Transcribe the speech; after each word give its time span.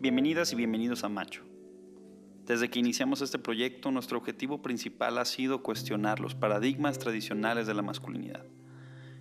Bienvenidas 0.00 0.50
y 0.54 0.56
bienvenidos 0.56 1.04
a 1.04 1.10
Macho. 1.10 1.42
Desde 2.46 2.70
que 2.70 2.78
iniciamos 2.78 3.20
este 3.20 3.38
proyecto, 3.38 3.90
nuestro 3.90 4.16
objetivo 4.16 4.62
principal 4.62 5.18
ha 5.18 5.26
sido 5.26 5.62
cuestionar 5.62 6.20
los 6.20 6.34
paradigmas 6.34 6.98
tradicionales 6.98 7.66
de 7.66 7.74
la 7.74 7.82
masculinidad. 7.82 8.46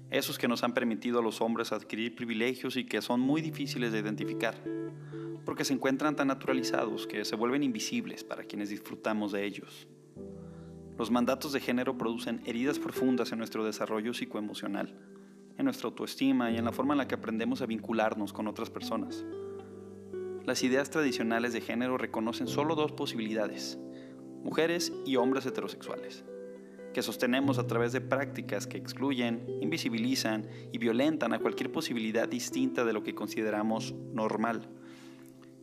Esos 0.09 0.37
que 0.37 0.47
nos 0.47 0.63
han 0.63 0.73
permitido 0.73 1.19
a 1.19 1.21
los 1.21 1.41
hombres 1.41 1.73
adquirir 1.73 2.15
privilegios 2.15 2.77
y 2.77 2.85
que 2.85 3.01
son 3.01 3.19
muy 3.19 3.41
difíciles 3.41 3.91
de 3.91 3.99
identificar, 3.99 4.55
porque 5.43 5.65
se 5.65 5.73
encuentran 5.73 6.15
tan 6.15 6.29
naturalizados 6.29 7.07
que 7.07 7.25
se 7.25 7.35
vuelven 7.35 7.63
invisibles 7.63 8.23
para 8.23 8.45
quienes 8.45 8.69
disfrutamos 8.69 9.33
de 9.33 9.45
ellos. 9.45 9.85
Los 10.97 11.11
mandatos 11.11 11.51
de 11.51 11.59
género 11.59 11.97
producen 11.97 12.41
heridas 12.45 12.79
profundas 12.79 13.33
en 13.33 13.39
nuestro 13.39 13.65
desarrollo 13.65 14.13
psicoemocional, 14.13 14.95
en 15.57 15.65
nuestra 15.65 15.89
autoestima 15.89 16.51
y 16.51 16.57
en 16.57 16.63
la 16.63 16.71
forma 16.71 16.93
en 16.93 16.99
la 16.99 17.07
que 17.09 17.15
aprendemos 17.15 17.61
a 17.61 17.65
vincularnos 17.65 18.31
con 18.31 18.47
otras 18.47 18.69
personas. 18.69 19.25
Las 20.49 20.63
ideas 20.63 20.89
tradicionales 20.89 21.53
de 21.53 21.61
género 21.61 21.99
reconocen 21.99 22.47
solo 22.47 22.73
dos 22.73 22.91
posibilidades, 22.91 23.77
mujeres 24.43 24.91
y 25.05 25.15
hombres 25.15 25.45
heterosexuales, 25.45 26.25
que 26.91 27.03
sostenemos 27.03 27.59
a 27.59 27.67
través 27.67 27.91
de 27.91 28.01
prácticas 28.01 28.65
que 28.65 28.79
excluyen, 28.79 29.45
invisibilizan 29.61 30.47
y 30.71 30.79
violentan 30.79 31.33
a 31.33 31.39
cualquier 31.39 31.71
posibilidad 31.71 32.27
distinta 32.27 32.83
de 32.83 32.93
lo 32.93 33.03
que 33.03 33.13
consideramos 33.13 33.93
normal. 34.11 34.67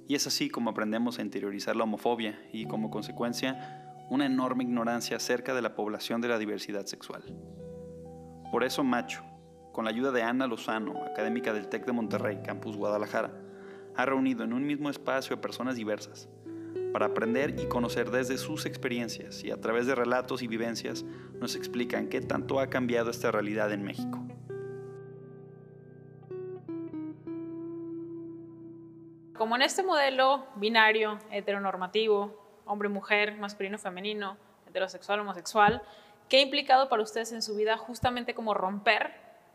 Y 0.06 0.14
es 0.14 0.28
así 0.28 0.50
como 0.50 0.70
aprendemos 0.70 1.18
a 1.18 1.23
interiorizar 1.23 1.74
la 1.74 1.82
homofobia 1.82 2.38
y, 2.52 2.66
como 2.66 2.88
consecuencia, 2.88 4.04
una 4.09 4.26
enorme 4.26 4.62
ignorancia 4.62 5.16
acerca 5.16 5.52
de 5.52 5.62
la 5.62 5.74
población 5.74 6.20
de 6.20 6.28
la 6.28 6.38
diversidad 6.38 6.87
sexual. 6.87 7.24
Por 8.52 8.62
eso 8.62 8.84
Macho, 8.84 9.24
con 9.73 9.87
la 9.87 9.90
ayuda 9.90 10.12
de 10.12 10.23
Ana 10.23 10.46
Lozano, 10.46 11.04
académica 11.04 11.52
del 11.52 11.66
TEC 11.66 11.87
de 11.87 11.92
Monterrey, 11.92 12.38
Campus 12.45 12.76
Guadalajara, 12.76 13.43
ha 13.97 14.05
reunido 14.05 14.45
en 14.45 14.52
un 14.52 14.66
mismo 14.66 14.91
espacio 14.91 15.37
a 15.37 15.41
personas 15.41 15.77
diversas 15.77 16.29
para 16.93 17.07
aprender 17.07 17.61
y 17.61 17.66
conocer 17.66 18.11
desde 18.11 18.39
sus 18.39 18.65
experiencias 18.65 19.45
y 19.45 19.51
a 19.51 19.61
través 19.61 19.87
de 19.87 19.95
relatos 19.95 20.43
y 20.43 20.47
vivencias 20.47 21.05
nos 21.41 21.55
explican 21.55 22.09
qué 22.09 22.21
tanto 22.21 22.59
ha 22.59 22.69
cambiado 22.69 23.11
esta 23.11 23.30
realidad 23.30 23.73
en 23.73 23.83
México. 23.83 24.19
Como 29.37 29.57
en 29.57 29.63
este 29.63 29.83
modelo 29.83 30.47
binario, 30.57 31.19
heteronormativo, 31.30 32.35
hombre-mujer, 32.65 33.37
masculino-femenino, 33.37 34.39
heterosexual, 34.67 35.21
homosexual, 35.21 35.83
¿qué 36.30 36.39
ha 36.39 36.41
implicado 36.41 36.89
para 36.89 37.02
ustedes 37.02 37.33
en 37.33 37.43
su 37.43 37.55
vida 37.55 37.77
justamente 37.77 38.35
como 38.35 38.55
romper 38.55 39.13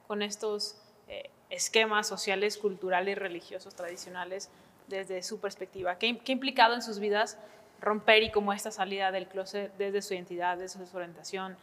con 0.08 0.22
estos 0.22 0.80
eh, 1.08 1.32
esquemas 1.52 2.08
sociales, 2.08 2.58
culturales 2.58 3.18
religiosos 3.18 3.76
tradicionales 3.76 4.50
desde 4.88 5.22
su 5.22 5.40
perspectiva? 5.40 5.98
¿Qué, 5.98 6.08
ha 6.08 6.32
implicado 6.32 6.74
en 6.74 6.82
sus 6.82 7.00
vidas 7.00 7.38
romper 7.80 8.24
y 8.24 8.32
como 8.32 8.54
esta 8.54 8.72
salida 8.72 9.12
del 9.12 9.28
closet 9.28 9.72
desde 9.78 10.02
su 10.02 10.16
identidad, 10.16 10.58
desde 10.58 10.86
su 10.88 10.98
orientación? 10.98 11.58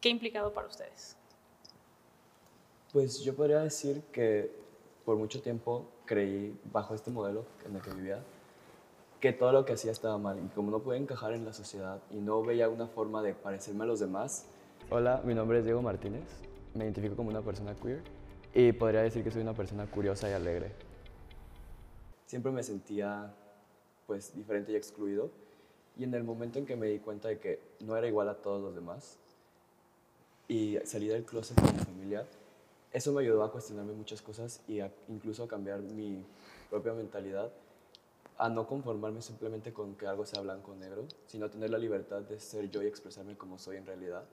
¿Qué 0.00 0.08
ha 0.08 0.12
implicado 0.12 0.52
para 0.52 0.66
ustedes? 0.66 1.16
Pues 2.92 3.20
yo 3.20 3.36
podría 3.36 3.60
decir 3.60 4.02
que 4.12 4.50
por 5.04 5.16
mucho 5.16 5.40
tiempo 5.40 5.86
creí 6.06 6.58
bajo 6.64 6.94
este 6.94 7.10
modelo 7.10 7.44
en 7.64 7.76
el 7.76 7.82
que 7.82 7.90
vivía 7.90 8.22
que 9.20 9.32
todo 9.32 9.52
lo 9.52 9.64
que 9.64 9.74
hacía 9.74 9.92
estaba 9.92 10.18
mal 10.18 10.40
y 10.44 10.48
como 10.48 10.72
no 10.72 10.80
podía 10.80 11.00
encajar 11.00 11.32
en 11.32 11.44
la 11.44 11.52
sociedad 11.52 12.00
y 12.10 12.16
no 12.16 12.42
veía 12.42 12.68
una 12.68 12.88
forma 12.88 13.22
de 13.22 13.34
parecerme 13.34 13.84
a 13.84 13.86
los 13.86 14.00
demás. 14.00 14.46
Hola, 14.90 15.22
mi 15.24 15.32
nombre 15.32 15.60
es 15.60 15.64
Diego 15.64 15.80
Martínez, 15.80 16.24
me 16.74 16.84
identifico 16.84 17.14
como 17.14 17.30
una 17.30 17.40
persona 17.40 17.74
queer 17.80 18.02
y 18.54 18.72
podría 18.72 19.02
decir 19.02 19.24
que 19.24 19.30
soy 19.30 19.42
una 19.42 19.54
persona 19.54 19.86
curiosa 19.86 20.28
y 20.28 20.32
alegre. 20.32 20.72
Siempre 22.26 22.52
me 22.52 22.62
sentía 22.62 23.34
pues 24.06 24.34
diferente 24.34 24.72
y 24.72 24.76
excluido 24.76 25.30
y 25.96 26.04
en 26.04 26.14
el 26.14 26.24
momento 26.24 26.58
en 26.58 26.66
que 26.66 26.76
me 26.76 26.86
di 26.86 26.98
cuenta 26.98 27.28
de 27.28 27.38
que 27.38 27.60
no 27.80 27.96
era 27.96 28.06
igual 28.06 28.28
a 28.28 28.34
todos 28.34 28.62
los 28.62 28.74
demás 28.74 29.18
y 30.48 30.78
salí 30.84 31.08
del 31.08 31.24
closet 31.24 31.60
con 31.60 31.74
mi 31.74 31.80
familia, 31.80 32.26
eso 32.92 33.12
me 33.12 33.22
ayudó 33.22 33.42
a 33.42 33.52
cuestionarme 33.52 33.92
muchas 33.92 34.20
cosas 34.20 34.60
y 34.68 34.80
incluso 35.08 35.44
a 35.44 35.48
cambiar 35.48 35.80
mi 35.80 36.24
propia 36.68 36.92
mentalidad 36.92 37.50
a 38.38 38.48
no 38.48 38.66
conformarme 38.66 39.22
simplemente 39.22 39.72
con 39.72 39.94
que 39.94 40.06
algo 40.06 40.26
sea 40.26 40.42
blanco 40.42 40.72
o 40.72 40.74
negro, 40.74 41.06
sino 41.26 41.48
tener 41.48 41.70
la 41.70 41.78
libertad 41.78 42.22
de 42.22 42.40
ser 42.40 42.70
yo 42.70 42.82
y 42.82 42.86
expresarme 42.86 43.36
como 43.36 43.58
soy 43.58 43.76
en 43.76 43.86
realidad. 43.86 44.24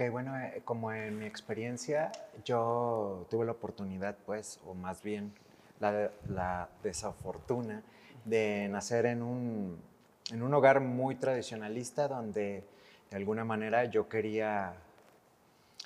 Ok, 0.00 0.12
bueno, 0.12 0.38
eh, 0.38 0.62
como 0.64 0.92
en 0.92 1.18
mi 1.18 1.26
experiencia, 1.26 2.12
yo 2.44 3.26
tuve 3.28 3.44
la 3.44 3.50
oportunidad, 3.50 4.16
pues, 4.26 4.60
o 4.64 4.72
más 4.72 5.02
bien 5.02 5.32
la, 5.80 6.12
la 6.28 6.68
desafortuna 6.84 7.82
de 8.24 8.68
nacer 8.70 9.06
en 9.06 9.22
un, 9.22 9.82
en 10.30 10.44
un 10.44 10.54
hogar 10.54 10.78
muy 10.78 11.16
tradicionalista 11.16 12.06
donde 12.06 12.62
de 13.10 13.16
alguna 13.16 13.44
manera 13.44 13.86
yo 13.86 14.08
quería 14.08 14.74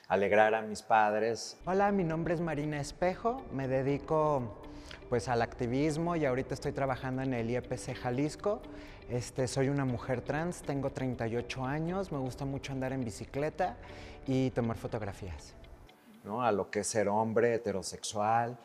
alegrar 0.08 0.54
a 0.54 0.60
mis 0.60 0.82
padres. 0.82 1.56
Hola, 1.64 1.90
mi 1.90 2.04
nombre 2.04 2.34
es 2.34 2.40
Marina 2.42 2.78
Espejo, 2.78 3.42
me 3.50 3.66
dedico 3.66 4.61
pues 5.12 5.28
al 5.28 5.42
activismo 5.42 6.16
y 6.16 6.24
ahorita 6.24 6.54
estoy 6.54 6.72
trabajando 6.72 7.20
en 7.20 7.34
el 7.34 7.50
IEPC 7.50 7.94
Jalisco. 7.96 8.62
Este, 9.10 9.46
soy 9.46 9.68
una 9.68 9.84
mujer 9.84 10.22
trans, 10.22 10.62
tengo 10.62 10.88
38 10.88 11.66
años, 11.66 12.10
me 12.10 12.16
gusta 12.16 12.46
mucho 12.46 12.72
andar 12.72 12.94
en 12.94 13.04
bicicleta 13.04 13.76
y 14.26 14.48
tomar 14.52 14.78
fotografías. 14.78 15.52
¿no? 16.24 16.42
A 16.42 16.50
lo 16.50 16.70
que 16.70 16.80
es 16.80 16.86
ser 16.86 17.10
hombre, 17.10 17.52
heterosexual. 17.52 18.56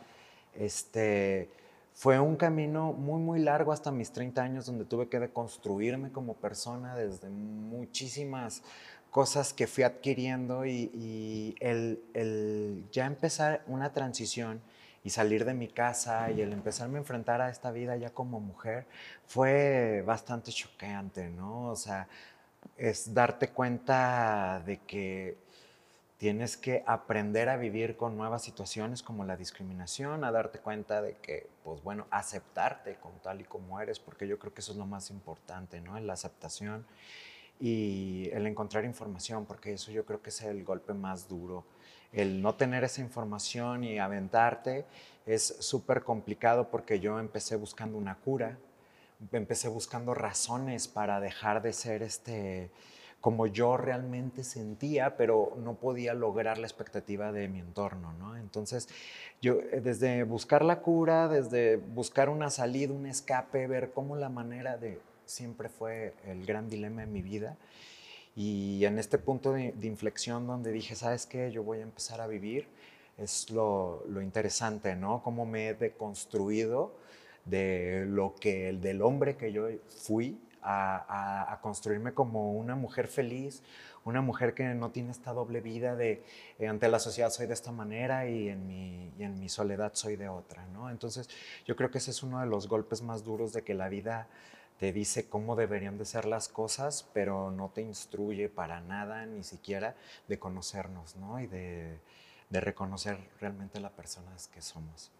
Este, 0.54 1.50
fue 1.94 2.18
un 2.18 2.38
camino 2.38 2.94
muy, 2.94 3.20
muy 3.20 3.40
largo 3.40 3.74
hasta 3.74 3.92
mis 3.92 4.14
30 4.14 4.42
años 4.42 4.68
donde 4.68 4.86
tuve 4.86 5.10
que 5.10 5.20
deconstruirme 5.20 6.14
como 6.14 6.34
persona 6.36 6.96
desde 6.96 7.28
muchísimas 7.28 8.64
cosas 9.12 9.52
que 9.52 9.68
fui 9.68 9.84
adquiriendo 9.84 10.66
y, 10.66 11.58
el, 11.60 12.02
el, 12.14 12.86
ya 12.94 13.06
empezar 13.06 13.66
una 13.68 13.92
transición 13.92 14.62
y 15.08 15.10
salir 15.10 15.46
de 15.46 15.54
mi 15.54 15.70
casa 15.70 16.30
y 16.32 16.42
el 16.42 16.52
empezarme 16.52 16.98
a 16.98 17.00
enfrentar 17.00 17.40
a 17.40 17.50
esta 17.50 17.72
vida 17.72 17.96
ya 17.96 18.10
como 18.10 18.42
mujer 18.42 18.86
fue 19.26 20.04
bastante 20.06 20.52
choqueante, 20.52 21.30
¿no? 21.30 21.70
O 21.70 21.78
sea, 21.78 22.10
es 22.76 23.14
darte 23.14 23.48
cuenta 23.48 24.62
de 24.66 24.80
que 24.80 25.38
tienes 26.18 26.58
que 26.58 26.84
aprender 26.86 27.48
a 27.48 27.56
vivir 27.56 27.96
con 27.96 28.18
nuevas 28.18 28.44
situaciones 28.44 29.02
como 29.02 29.24
la 29.24 29.38
discriminación, 29.38 30.26
a 30.26 30.32
darte 30.34 30.60
cuenta 30.60 31.02
de 31.02 31.16
que, 31.22 31.48
pues 31.64 31.82
bueno, 31.82 32.06
aceptarte 32.12 32.96
con 32.96 33.14
tal 33.20 33.40
y 33.40 33.46
como 33.46 33.80
eres, 33.80 34.00
porque 34.00 34.28
yo 34.28 34.38
creo 34.38 34.54
que 34.54 34.60
eso 34.60 34.74
es 34.74 34.78
lo 34.78 34.88
más 34.88 35.10
importante, 35.10 35.80
¿no? 35.80 35.98
La 36.02 36.14
aceptación 36.14 36.86
y 37.62 38.30
el 38.34 38.46
encontrar 38.46 38.84
información, 38.84 39.46
porque 39.46 39.72
eso 39.72 39.90
yo 39.90 40.06
creo 40.06 40.22
que 40.22 40.32
es 40.32 40.42
el 40.42 40.66
golpe 40.66 40.94
más 40.94 41.30
duro 41.30 41.64
el 42.22 42.42
no 42.42 42.56
tener 42.56 42.84
esa 42.84 43.02
información 43.02 43.84
y 43.84 44.00
aventarte 44.00 44.86
es 45.26 45.58
súper 45.60 46.04
complicado 46.04 46.70
porque 46.70 47.00
yo 47.00 47.20
empecé 47.20 47.56
buscando 47.56 47.98
una 47.98 48.16
cura, 48.16 48.58
empecé 49.32 49.68
buscando 49.68 50.14
razones 50.14 50.88
para 50.88 51.20
dejar 51.20 51.62
de 51.62 51.74
ser 51.74 52.04
este 52.04 52.72
como 53.20 53.48
yo 53.48 53.78
realmente 53.78 54.44
sentía, 54.44 55.18
pero 55.18 55.58
no 55.58 55.74
podía 55.74 56.14
lograr 56.14 56.60
la 56.60 56.68
expectativa 56.68 57.32
de 57.32 57.48
mi 57.48 57.60
entorno, 57.60 58.14
¿no? 58.14 58.38
Entonces, 58.38 58.88
yo 59.42 59.56
eh, 59.56 59.82
desde 59.82 60.24
buscar 60.24 60.64
la 60.64 60.82
cura, 60.82 61.28
desde 61.28 61.78
buscar 61.78 62.30
una 62.30 62.52
salida, 62.52 62.94
un 62.94 63.08
escape, 63.08 63.68
ver 63.68 63.92
cómo 63.92 64.16
la 64.16 64.30
manera 64.30 64.78
de 64.78 65.00
siempre 65.26 65.68
fue 65.68 66.14
el 66.26 66.46
gran 66.46 66.70
dilema 66.70 67.02
de 67.02 67.08
mi 67.08 67.22
vida 67.22 67.58
y 68.38 68.86
en 68.86 69.00
este 69.00 69.18
punto 69.18 69.54
de, 69.54 69.74
inflexión 69.82 70.46
donde 70.46 70.72
dije, 70.72 70.94
¿sabes 70.94 71.26
qué? 71.26 71.52
Yo 71.52 71.64
voy 71.64 71.80
a 71.80 71.82
empezar 71.82 72.22
a 72.22 72.28
vivir, 72.28 72.68
es 73.18 73.50
lo, 73.50 74.04
lo 74.08 74.22
interesante, 74.22 74.96
¿no? 74.96 75.24
Cómo 75.24 75.48
me 75.48 75.70
he 75.70 75.74
deconstruido 75.74 76.94
de 77.46 78.06
lo 78.08 78.36
que, 78.40 78.70
el 78.70 78.80
del 78.80 79.02
hombre 79.02 79.38
que 79.38 79.52
yo 79.52 79.68
fui 79.88 80.40
a, 80.62 81.52
a, 81.52 81.62
construirme 81.62 82.14
como 82.14 82.54
una 82.54 82.76
mujer 82.76 83.08
feliz, 83.08 83.64
una 84.06 84.22
mujer 84.22 84.54
que 84.54 84.66
no 84.66 84.92
tiene 84.92 85.10
esta 85.10 85.34
doble 85.34 85.60
vida 85.60 85.96
de 85.96 86.24
eh, 86.60 86.68
ante 86.68 86.90
la 86.90 87.00
sociedad 87.00 87.32
soy 87.32 87.48
de 87.48 87.56
esta 87.56 87.72
manera 87.72 88.30
y 88.30 88.50
en, 88.50 88.68
mi, 88.68 89.14
y 89.18 89.24
en 89.24 89.40
mi 89.40 89.50
soledad 89.50 89.94
soy 89.96 90.16
de 90.16 90.30
otra, 90.30 90.68
¿no? 90.68 90.92
Entonces 90.92 91.28
yo 91.66 91.76
creo 91.76 91.90
que 91.90 91.98
ese 91.98 92.12
es 92.12 92.22
uno 92.22 92.40
de 92.40 92.46
los 92.46 92.68
golpes 92.68 93.02
más 93.02 93.24
duros 93.24 93.52
de 93.52 93.64
que 93.64 93.74
la 93.74 93.90
vida 93.90 94.28
te 94.80 94.92
dice 94.94 95.28
cómo 95.28 95.56
deberían 95.56 95.98
de 95.98 96.06
ser 96.06 96.26
las 96.26 96.48
cosas, 96.48 97.08
pero 97.14 97.52
no 97.52 97.70
te 97.70 97.82
instruye 97.82 98.50
para 98.50 98.80
nada, 98.80 99.26
ni 99.26 99.44
siquiera 99.44 99.96
de 100.28 100.38
conocernos, 100.38 101.16
¿no? 101.16 101.40
Y 101.40 101.48
de, 101.48 102.00
reconocer 102.50 103.18
realmente 103.42 103.80
las 103.80 103.92
personas 103.92 104.48
que 104.48 104.62
somos. 104.62 105.12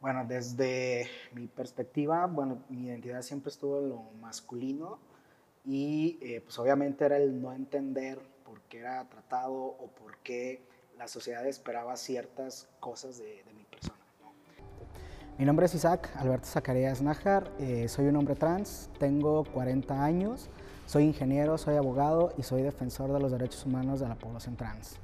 Bueno, 0.00 0.24
desde 0.26 1.06
mi 1.32 1.46
perspectiva, 1.46 2.26
bueno, 2.26 2.62
mi 2.70 2.86
identidad 2.86 3.20
siempre 3.20 3.50
estuvo 3.50 3.80
en 3.80 3.90
lo 3.90 4.02
masculino 4.22 4.98
y 5.66 6.18
eh, 6.22 6.40
pues 6.40 6.58
obviamente 6.58 7.04
era 7.04 7.18
el 7.18 7.42
no 7.42 7.52
entender 7.52 8.18
por 8.42 8.62
qué 8.62 8.78
era 8.78 9.06
tratado 9.10 9.52
o 9.52 9.88
por 9.88 10.16
qué 10.18 10.62
la 10.96 11.08
sociedad 11.08 11.46
esperaba 11.46 11.96
ciertas 11.98 12.66
cosas 12.80 13.18
de, 13.18 13.44
de. 13.44 13.59
Mi 15.40 15.46
nombre 15.46 15.64
es 15.64 15.74
Isaac 15.74 16.10
Alberto 16.16 16.44
Zacarías 16.46 17.00
Nájar, 17.00 17.50
eh, 17.58 17.88
soy 17.88 18.08
un 18.08 18.16
hombre 18.16 18.34
trans, 18.34 18.90
tengo 18.98 19.42
40 19.44 20.04
años, 20.04 20.50
soy 20.84 21.04
ingeniero, 21.04 21.56
soy 21.56 21.76
abogado 21.76 22.34
y 22.36 22.42
soy 22.42 22.60
defensor 22.60 23.10
de 23.10 23.20
los 23.20 23.32
derechos 23.32 23.64
humanos 23.64 24.00
de 24.00 24.08
la 24.08 24.16
población 24.16 24.56
trans. 24.56 24.98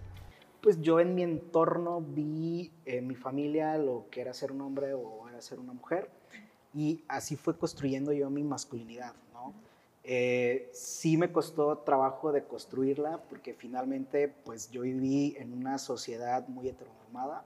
Pues 0.61 0.79
yo 0.83 1.01
en 1.01 1.15
mi 1.15 1.23
entorno 1.23 2.03
vi 2.03 2.71
en 2.85 3.07
mi 3.07 3.15
familia 3.15 3.79
lo 3.79 4.09
que 4.11 4.21
era 4.21 4.35
ser 4.35 4.53
un 4.53 4.61
hombre 4.61 4.93
o 4.93 5.27
era 5.27 5.41
ser 5.41 5.59
una 5.59 5.73
mujer 5.73 6.11
y 6.75 7.03
así 7.09 7.37
fue 7.37 7.57
construyendo 7.57 8.13
yo 8.13 8.29
mi 8.29 8.43
masculinidad. 8.43 9.15
¿no? 9.33 9.55
Eh, 10.05 10.69
sí 10.75 11.17
me 11.17 11.33
costó 11.33 11.79
trabajo 11.79 12.31
de 12.31 12.45
construirla 12.45 13.23
porque 13.31 13.55
finalmente 13.55 14.29
pues 14.45 14.71
yo 14.71 14.83
viví 14.83 15.35
en 15.39 15.55
una 15.55 15.79
sociedad 15.79 16.47
muy 16.47 16.69
heteronormada 16.69 17.43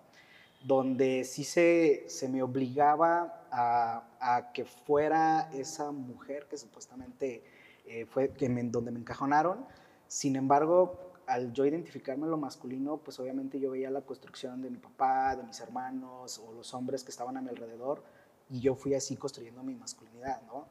donde 0.63 1.25
sí 1.25 1.45
se, 1.45 2.05
se 2.09 2.29
me 2.29 2.43
obligaba 2.43 3.47
a, 3.51 4.05
a, 4.21 4.53
que 4.53 4.65
fuera 4.65 5.51
esa 5.53 5.91
mujer 5.91 6.47
que 6.49 6.57
supuestamente 6.57 7.43
eh, 7.87 8.07
fue 8.07 8.31
que 8.31 8.49
donde 8.49 8.91
me 8.91 9.01
encajonaron. 9.01 9.65
Sin 10.07 10.37
embargo, 10.37 11.13
al 11.27 11.53
yo 11.53 11.65
identificarme 11.65 12.27
lo 12.27 12.37
masculino, 12.37 12.99
pues 12.99 13.19
obviamente 13.21 13.59
yo 13.59 13.71
veía 13.71 13.91
la 13.91 14.03
construcción 14.03 14.61
de 14.63 14.71
mi 14.71 14.79
papá, 14.79 15.37
de 15.37 15.45
mis 15.45 15.61
hermanos 15.61 16.39
o 16.39 16.53
los 16.53 16.75
hombres 16.75 17.05
que 17.05 17.11
estaban 17.11 17.37
a 17.37 17.41
mi 17.41 17.49
alrededor 17.49 18.03
y 18.49 18.61
yo 18.61 18.75
fui 18.75 18.95
así 18.95 19.17
construyendo 19.17 19.63
mi 19.63 19.75
masculinidad, 19.75 20.43
¿no? 20.43 20.67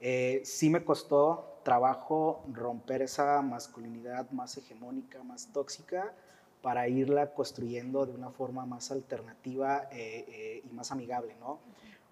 Eh, 0.00 0.42
sí 0.44 0.68
me 0.68 0.84
costó 0.84 1.60
trabajo 1.62 2.44
romper 2.52 3.02
esa 3.02 3.40
masculinidad 3.40 4.30
más 4.30 4.56
hegemónica, 4.58 5.22
más 5.22 5.52
tóxica, 5.52 6.12
para 6.62 6.88
irla 6.88 7.34
construyendo 7.34 8.06
de 8.06 8.12
una 8.12 8.30
forma 8.30 8.64
más 8.64 8.90
alternativa 8.92 9.88
eh, 9.90 10.24
eh, 10.28 10.62
y 10.64 10.72
más 10.72 10.92
amigable, 10.92 11.34
¿no? 11.40 11.58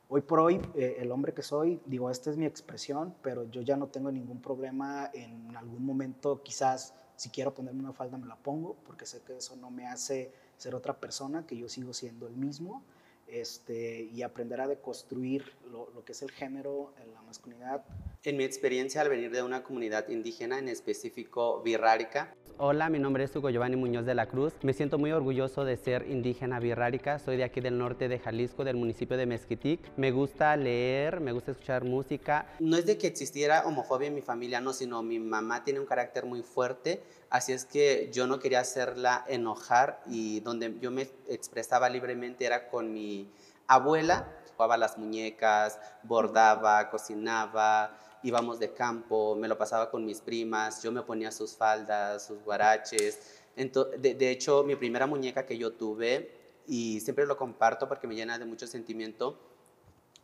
Hoy 0.08 0.22
por 0.22 0.40
hoy, 0.40 0.60
eh, 0.74 0.96
el 0.98 1.12
hombre 1.12 1.32
que 1.32 1.42
soy, 1.42 1.80
digo, 1.86 2.10
esta 2.10 2.30
es 2.30 2.36
mi 2.36 2.44
expresión, 2.44 3.14
pero 3.22 3.44
yo 3.44 3.62
ya 3.62 3.76
no 3.76 3.86
tengo 3.86 4.10
ningún 4.10 4.42
problema 4.42 5.08
en 5.14 5.56
algún 5.56 5.86
momento, 5.86 6.42
quizás 6.42 6.94
si 7.14 7.30
quiero 7.30 7.54
ponerme 7.54 7.80
una 7.80 7.92
falda 7.92 8.18
me 8.18 8.26
la 8.26 8.34
pongo, 8.34 8.74
porque 8.84 9.06
sé 9.06 9.20
que 9.22 9.36
eso 9.36 9.54
no 9.54 9.70
me 9.70 9.86
hace 9.86 10.32
ser 10.56 10.74
otra 10.74 10.98
persona, 10.98 11.46
que 11.46 11.56
yo 11.56 11.68
sigo 11.68 11.92
siendo 11.92 12.26
el 12.26 12.34
mismo, 12.34 12.82
este, 13.28 14.02
y 14.02 14.22
aprender 14.22 14.60
a 14.60 14.66
deconstruir 14.66 15.44
lo, 15.70 15.88
lo 15.90 16.04
que 16.04 16.10
es 16.10 16.22
el 16.22 16.32
género, 16.32 16.92
en 17.00 17.14
la 17.14 17.22
masculinidad. 17.22 17.84
En 18.22 18.36
mi 18.36 18.44
experiencia 18.44 19.00
al 19.00 19.08
venir 19.08 19.30
de 19.30 19.42
una 19.42 19.62
comunidad 19.62 20.10
indígena, 20.10 20.58
en 20.58 20.68
específico 20.68 21.62
birrárica, 21.62 22.34
Hola, 22.58 22.90
mi 22.90 22.98
nombre 22.98 23.24
es 23.24 23.34
Hugo 23.34 23.48
Giovanni 23.48 23.76
Muñoz 23.76 24.04
de 24.04 24.14
la 24.14 24.26
Cruz. 24.26 24.52
Me 24.60 24.74
siento 24.74 24.98
muy 24.98 25.12
orgulloso 25.12 25.64
de 25.64 25.78
ser 25.78 26.06
indígena 26.10 26.60
birrárica. 26.60 27.18
Soy 27.18 27.38
de 27.38 27.44
aquí 27.44 27.62
del 27.62 27.78
norte 27.78 28.06
de 28.06 28.18
Jalisco, 28.18 28.64
del 28.64 28.76
municipio 28.76 29.16
de 29.16 29.24
Mezquitic. 29.24 29.80
Me 29.96 30.10
gusta 30.10 30.54
leer, 30.58 31.20
me 31.20 31.32
gusta 31.32 31.52
escuchar 31.52 31.84
música. 31.84 32.44
No 32.58 32.76
es 32.76 32.84
de 32.84 32.98
que 32.98 33.06
existiera 33.06 33.64
homofobia 33.64 34.08
en 34.08 34.14
mi 34.14 34.20
familia, 34.20 34.60
no, 34.60 34.74
sino 34.74 35.02
mi 35.02 35.18
mamá 35.18 35.64
tiene 35.64 35.80
un 35.80 35.86
carácter 35.86 36.26
muy 36.26 36.42
fuerte, 36.42 37.02
así 37.30 37.52
es 37.52 37.64
que 37.64 38.10
yo 38.12 38.26
no 38.26 38.38
quería 38.38 38.60
hacerla 38.60 39.24
enojar 39.26 40.02
y 40.06 40.40
donde 40.40 40.76
yo 40.82 40.90
me 40.90 41.08
expresaba 41.30 41.88
libremente 41.88 42.44
era 42.44 42.68
con 42.68 42.92
mi 42.92 43.30
abuela. 43.68 44.36
Jugaba 44.54 44.76
las 44.76 44.98
muñecas, 44.98 45.80
bordaba, 46.02 46.90
cocinaba, 46.90 47.96
íbamos 48.22 48.58
de 48.58 48.72
campo, 48.72 49.36
me 49.36 49.48
lo 49.48 49.56
pasaba 49.56 49.90
con 49.90 50.04
mis 50.04 50.20
primas, 50.20 50.82
yo 50.82 50.92
me 50.92 51.02
ponía 51.02 51.32
sus 51.32 51.56
faldas, 51.56 52.26
sus 52.26 52.42
guaraches. 52.42 53.42
de, 53.56 54.14
de, 54.14 54.30
hecho, 54.30 54.62
mi 54.64 54.76
primera 54.76 55.06
muñeca 55.06 55.46
que 55.46 55.56
yo 55.56 55.72
tuve, 55.72 56.40
y 56.66 57.00
siempre 57.00 57.26
lo 57.26 57.36
comparto 57.36 57.88
porque 57.88 58.06
me 58.06 58.14
llena 58.14 58.38
de 58.38 58.44
mucho 58.44 58.66
sentimiento, 58.66 59.38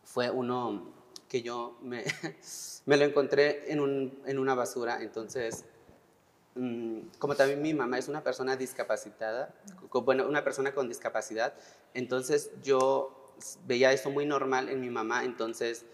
fue 0.04 0.30
uno 0.30 0.94
que 1.28 1.42
yo 1.42 1.78
me, 1.82 2.04
me 2.86 2.96
lo 2.96 3.04
encontré 3.04 3.72
en, 3.72 3.80
un, 3.80 4.22
en, 4.26 4.38
una 4.38 4.54
basura. 4.54 5.02
Entonces, 5.02 5.64
mmm, 6.54 7.00
como 7.18 7.34
también 7.34 7.60
mi 7.60 7.74
mamá 7.74 7.98
es 7.98 8.08
una 8.08 8.22
persona 8.22 8.56
discapacitada, 8.56 9.54
bueno, 9.92 10.28
una 10.28 10.44
persona 10.44 10.72
con 10.74 10.88
discapacidad, 10.88 11.54
entonces 11.94 12.50
yo 12.62 13.34
veía 13.66 13.92
eso 13.92 14.10
muy 14.10 14.24
normal 14.24 14.68
en 14.68 14.80
mi 14.80 14.90
mamá, 14.90 15.24
entonces 15.24 15.84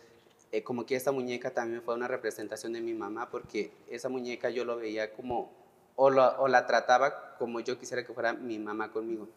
eh, 0.53 0.63
como 0.63 0.87
que 0.87 0.95
esta 0.95 1.11
muñeca 1.13 1.53
también 1.53 1.83
fue 1.83 1.95
una 1.95 2.07
representación 2.07 2.75
de 2.75 2.81
mi 2.81 2.95
mamá, 2.95 3.31
porque 3.31 3.73
esa 3.89 4.09
muñeca 4.09 4.51
yo 4.51 4.65
lo 4.65 4.77
veía 4.77 5.13
como, 5.13 5.51
o, 5.97 6.07
o 6.07 6.49
la 6.49 6.67
trataba 6.67 7.37
como 7.39 7.61
yo 7.61 7.79
quisiera 7.79 8.05
que 8.05 8.13
fuera 8.13 8.35
mi 8.35 8.59
mamá 8.59 8.93
conmigo. 8.93 9.29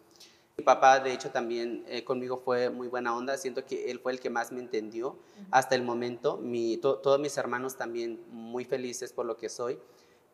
Mi 0.57 0.63
papá, 0.63 1.01
de 1.01 1.11
hecho, 1.11 1.31
también 1.31 1.83
eh, 1.87 2.05
conmigo 2.05 2.37
fue 2.37 2.69
muy 2.69 2.87
buena 2.87 3.15
onda. 3.15 3.37
Siento 3.37 3.65
que 3.65 3.91
él 3.91 3.99
fue 3.99 4.13
el 4.13 4.21
que 4.21 4.29
más 4.29 4.53
me 4.53 4.61
entendió 4.61 5.17
hasta 5.51 5.75
el 5.75 5.83
momento. 5.83 6.37
Mi, 6.37 6.77
to, 6.77 6.95
todos 6.99 7.19
mis 7.19 7.37
hermanos 7.37 7.75
también 7.75 8.21
muy 8.29 8.63
felices 8.63 9.11
por 9.11 9.25
lo 9.25 9.35
que 9.35 9.49
soy. 9.49 9.77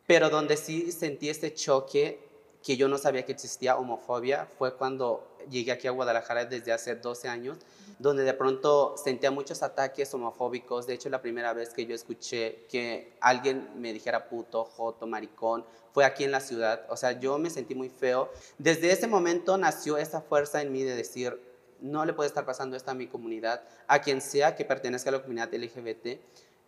Pero 0.06 0.30
donde 0.30 0.56
sí 0.56 0.92
sentí 0.92 1.28
este 1.28 1.54
choque, 1.54 2.20
que 2.62 2.76
yo 2.76 2.86
no 2.86 2.98
sabía 2.98 3.24
que 3.24 3.32
existía 3.32 3.76
homofobia, 3.76 4.48
fue 4.58 4.76
cuando 4.76 5.36
llegué 5.50 5.72
aquí 5.72 5.88
a 5.88 5.90
Guadalajara 5.90 6.44
desde 6.44 6.72
hace 6.72 6.94
12 6.94 7.28
años 7.28 7.58
donde 8.02 8.24
de 8.24 8.34
pronto 8.34 8.96
sentía 8.96 9.30
muchos 9.30 9.62
ataques 9.62 10.12
homofóbicos. 10.12 10.88
De 10.88 10.94
hecho, 10.94 11.08
la 11.08 11.22
primera 11.22 11.52
vez 11.52 11.72
que 11.72 11.86
yo 11.86 11.94
escuché 11.94 12.66
que 12.68 13.12
alguien 13.20 13.70
me 13.76 13.92
dijera 13.92 14.28
puto, 14.28 14.64
joto, 14.64 15.06
maricón, 15.06 15.64
fue 15.92 16.04
aquí 16.04 16.24
en 16.24 16.32
la 16.32 16.40
ciudad. 16.40 16.84
O 16.88 16.96
sea, 16.96 17.12
yo 17.12 17.38
me 17.38 17.48
sentí 17.48 17.76
muy 17.76 17.88
feo. 17.88 18.28
Desde 18.58 18.90
ese 18.90 19.06
momento 19.06 19.56
nació 19.56 19.98
esa 19.98 20.20
fuerza 20.20 20.60
en 20.60 20.72
mí 20.72 20.82
de 20.82 20.96
decir, 20.96 21.40
no 21.80 22.04
le 22.04 22.12
puede 22.12 22.26
estar 22.26 22.44
pasando 22.44 22.76
esto 22.76 22.90
a 22.90 22.94
mi 22.94 23.06
comunidad, 23.06 23.62
a 23.86 24.00
quien 24.00 24.20
sea 24.20 24.56
que 24.56 24.64
pertenezca 24.64 25.10
a 25.10 25.12
la 25.12 25.22
comunidad 25.22 25.54
LGBT. 25.54 26.18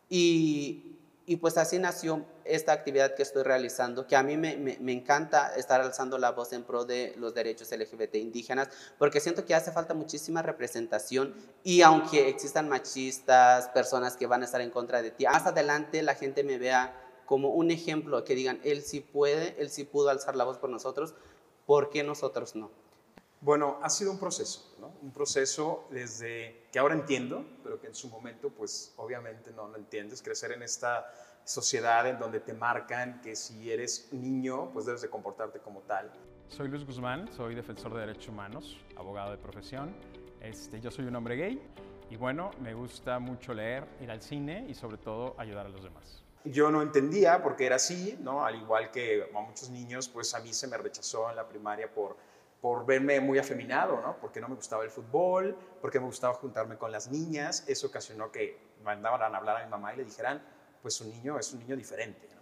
Y 0.08 0.94
y 1.26 1.36
pues 1.36 1.56
así 1.56 1.78
nació 1.78 2.24
esta 2.44 2.72
actividad 2.72 3.14
que 3.14 3.22
estoy 3.22 3.42
realizando, 3.42 4.06
que 4.06 4.16
a 4.16 4.22
mí 4.22 4.36
me, 4.36 4.92
encanta 4.92 5.54
estar 5.56 5.80
alzando 5.80 6.18
la 6.18 6.32
voz 6.32 6.52
en 6.52 6.64
pro 6.64 6.84
de 6.84 7.14
los 7.16 7.34
derechos 7.34 7.70
LGBT 7.70 8.16
indígenas, 8.16 8.68
porque 8.98 9.20
siento 9.20 9.44
que 9.46 9.54
hace 9.54 9.72
falta 9.72 9.94
muchísima 9.94 10.42
representación 10.42 11.34
y 11.62 11.80
aunque 11.82 12.28
existan 12.28 12.68
machistas, 12.68 13.68
personas 13.68 14.16
que 14.16 14.26
van 14.26 14.42
a 14.42 14.44
estar 14.44 14.60
en 14.60 14.70
contra 14.70 15.00
de 15.00 15.10
ti, 15.10 15.24
más 15.24 15.46
adelante 15.46 16.02
la 16.02 16.14
gente 16.14 16.44
me 16.44 16.58
vea 16.58 17.00
como 17.24 17.50
un 17.50 17.70
ejemplo, 17.70 18.22
que 18.24 18.34
digan, 18.34 18.60
él 18.64 18.82
sí 18.82 19.00
puede, 19.00 19.56
él 19.58 19.70
sí 19.70 19.84
pudo 19.84 20.10
alzar 20.10 20.36
la 20.36 20.44
voz 20.44 20.58
por 20.58 20.68
nosotros, 20.68 21.14
¿por 21.64 21.88
qué 21.88 22.02
nosotros 22.02 22.54
no? 22.54 22.70
Bueno, 23.41 23.79
ha 23.82 23.91
sido 23.91 24.10
un 24.10 24.19
proceso, 24.19 24.74
¿no? 24.81 24.94
Un 25.03 25.12
proceso 25.12 25.86
desde 25.91 26.67
que 26.72 26.79
ahora 26.79 26.94
entiendo, 26.94 27.44
pero 27.62 27.81
que 27.81 27.88
en 27.88 27.94
su 27.94 28.08
momento, 28.08 28.50
pues 28.50 28.94
obviamente 28.96 29.53
no 29.53 29.69
lo 29.69 29.76
entiendes, 29.76 30.22
crecer 30.22 30.53
en 30.53 30.62
esta 30.62 31.06
sociedad 31.44 32.08
en 32.08 32.19
donde 32.19 32.41
te 32.41 32.55
marcan 32.55 33.20
que 33.20 33.36
si 33.36 33.70
eres 33.70 34.08
niño, 34.12 34.70
pues 34.72 34.86
debes 34.86 35.03
de 35.03 35.10
comportarte 35.10 35.58
como 35.58 35.81
tal. 35.82 36.10
Soy 36.48 36.69
Luis 36.69 36.86
Guzmán, 36.86 37.31
soy 37.32 37.55
defensor 37.55 37.93
de 37.94 38.00
derechos 38.00 38.29
humanos, 38.29 38.79
abogado 38.96 39.31
de 39.31 39.38
profesión. 39.38 39.94
Este, 40.41 40.81
yo 40.81 40.91
soy 40.91 41.06
un 41.06 41.17
hombre 41.17 41.36
gay 41.36 41.62
y 42.10 42.17
bueno, 42.17 42.50
me 42.60 42.74
gusta 42.74 43.19
mucho 43.19 43.55
leer, 43.55 43.86
ir 44.00 44.10
al 44.10 44.22
cine 44.22 44.64
y 44.69 44.74
sobre 44.74 44.98
todo 44.98 45.34
ayudar 45.38 45.67
a 45.67 45.69
los 45.69 45.82
demás. 45.82 46.22
Yo 46.44 46.70
no 46.70 46.82
entendía 46.82 47.43
por 47.43 47.56
qué 47.56 47.67
era 47.67 47.76
así, 47.76 48.19
¿no? 48.20 48.44
Al 48.44 48.56
igual 48.56 48.91
que 48.91 49.31
a 49.34 49.41
muchos 49.41 49.70
niños, 49.70 50.08
pues 50.08 50.34
a 50.34 50.41
mí 50.41 50.53
se 50.53 50.69
me 50.69 50.76
rechazó 50.76 51.31
en 51.31 51.36
la 51.36 51.48
primaria 51.48 51.93
por 51.93 52.17
por 52.64 52.86
verme 52.86 53.20
muy 53.20 53.38
afeminado, 53.38 54.00
¿no? 54.00 54.16
Porque 54.18 54.40
no 54.40 54.48
me 54.48 54.54
gustaba 54.54 54.84
el 54.84 54.90
fútbol, 54.90 55.54
porque 55.82 56.00
me 56.00 56.06
gustaba 56.06 56.32
juntarme 56.32 56.78
con 56.78 56.90
las 56.90 57.10
niñas. 57.10 57.62
Eso 57.66 57.88
ocasionó 57.88 58.32
que 58.32 58.58
mandaran 58.82 59.34
a 59.34 59.36
hablar 59.36 59.58
a 59.58 59.64
mi 59.66 59.70
mamá 59.70 59.92
y 59.92 59.98
le 59.98 60.04
dijeran, 60.06 60.42
pues 60.80 60.94
su 60.94 61.04
niño 61.04 61.38
es 61.38 61.52
un 61.52 61.58
niño 61.58 61.76
diferente, 61.76 62.26
¿no? 62.34 62.40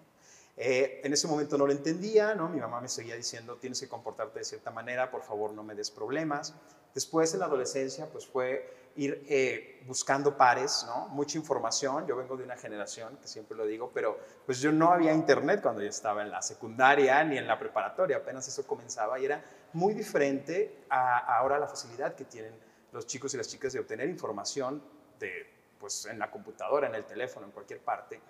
Eh, 0.57 1.01
en 1.03 1.13
ese 1.13 1.27
momento 1.27 1.59
no 1.59 1.67
lo 1.67 1.73
entendía, 1.73 2.37
¿no? 2.37 2.49
Mi 2.49 2.61
mamá 2.61 2.81
me 2.81 2.89
seguía 2.89 3.17
diciendo, 3.17 3.57
tienes 3.57 3.81
que 3.81 3.89
comportarte 3.89 4.39
de 4.39 4.45
cierta 4.45 4.71
manera, 4.71 5.11
por 5.11 5.25
favor 5.25 5.53
no 5.55 5.65
me 5.65 5.75
des 5.75 5.91
problemas. 5.91 6.55
Después 6.95 7.35
en 7.35 7.41
la 7.41 7.47
adolescencia, 7.47 8.07
pues 8.07 8.25
fue 8.25 8.93
ir 8.95 9.25
eh, 9.29 9.83
buscando 9.89 10.37
pares, 10.37 10.85
¿no? 10.87 11.09
Mucha 11.09 11.37
información. 11.37 12.07
Yo 12.07 12.15
vengo 12.15 12.37
de 12.37 12.45
una 12.45 12.57
generación, 12.57 13.17
que 13.17 13.27
siempre 13.27 13.57
lo 13.57 13.67
digo, 13.67 13.91
pero 13.93 14.19
pues 14.47 14.61
yo 14.61 14.71
no 14.71 14.93
había 14.93 15.13
internet 15.13 15.63
cuando 15.63 15.83
yo 15.83 15.89
estaba 15.89 16.23
en 16.23 16.31
la 16.31 16.43
secundaria 16.43 17.25
ni 17.25 17.39
en 17.39 17.49
la 17.49 17.59
preparatoria, 17.59 18.19
apenas 18.19 18.47
eso 18.47 18.65
comenzaba 18.67 19.19
y 19.19 19.25
era 19.25 19.43
muy 19.75 19.95
diferente 19.95 20.85
a, 20.89 21.37
ahora 21.37 21.59
la 21.59 21.67
facilidad 21.67 22.15
que 22.15 22.25
tienen 22.25 22.53
los 22.93 23.07
chicos 23.07 23.33
y 23.35 23.37
las 23.37 23.49
chicas 23.49 23.73
de 23.73 23.81
obtener 23.81 24.09
información 24.09 24.83
de, 25.19 25.47
pues, 25.79 26.07
en 26.07 26.19
la 26.19 26.31
computadora, 26.31 26.89
en 26.89 26.95
el 26.95 27.05
teléfono, 27.05 27.47
en 27.47 27.53
cualquier 27.53 27.81
parte. 27.81 28.21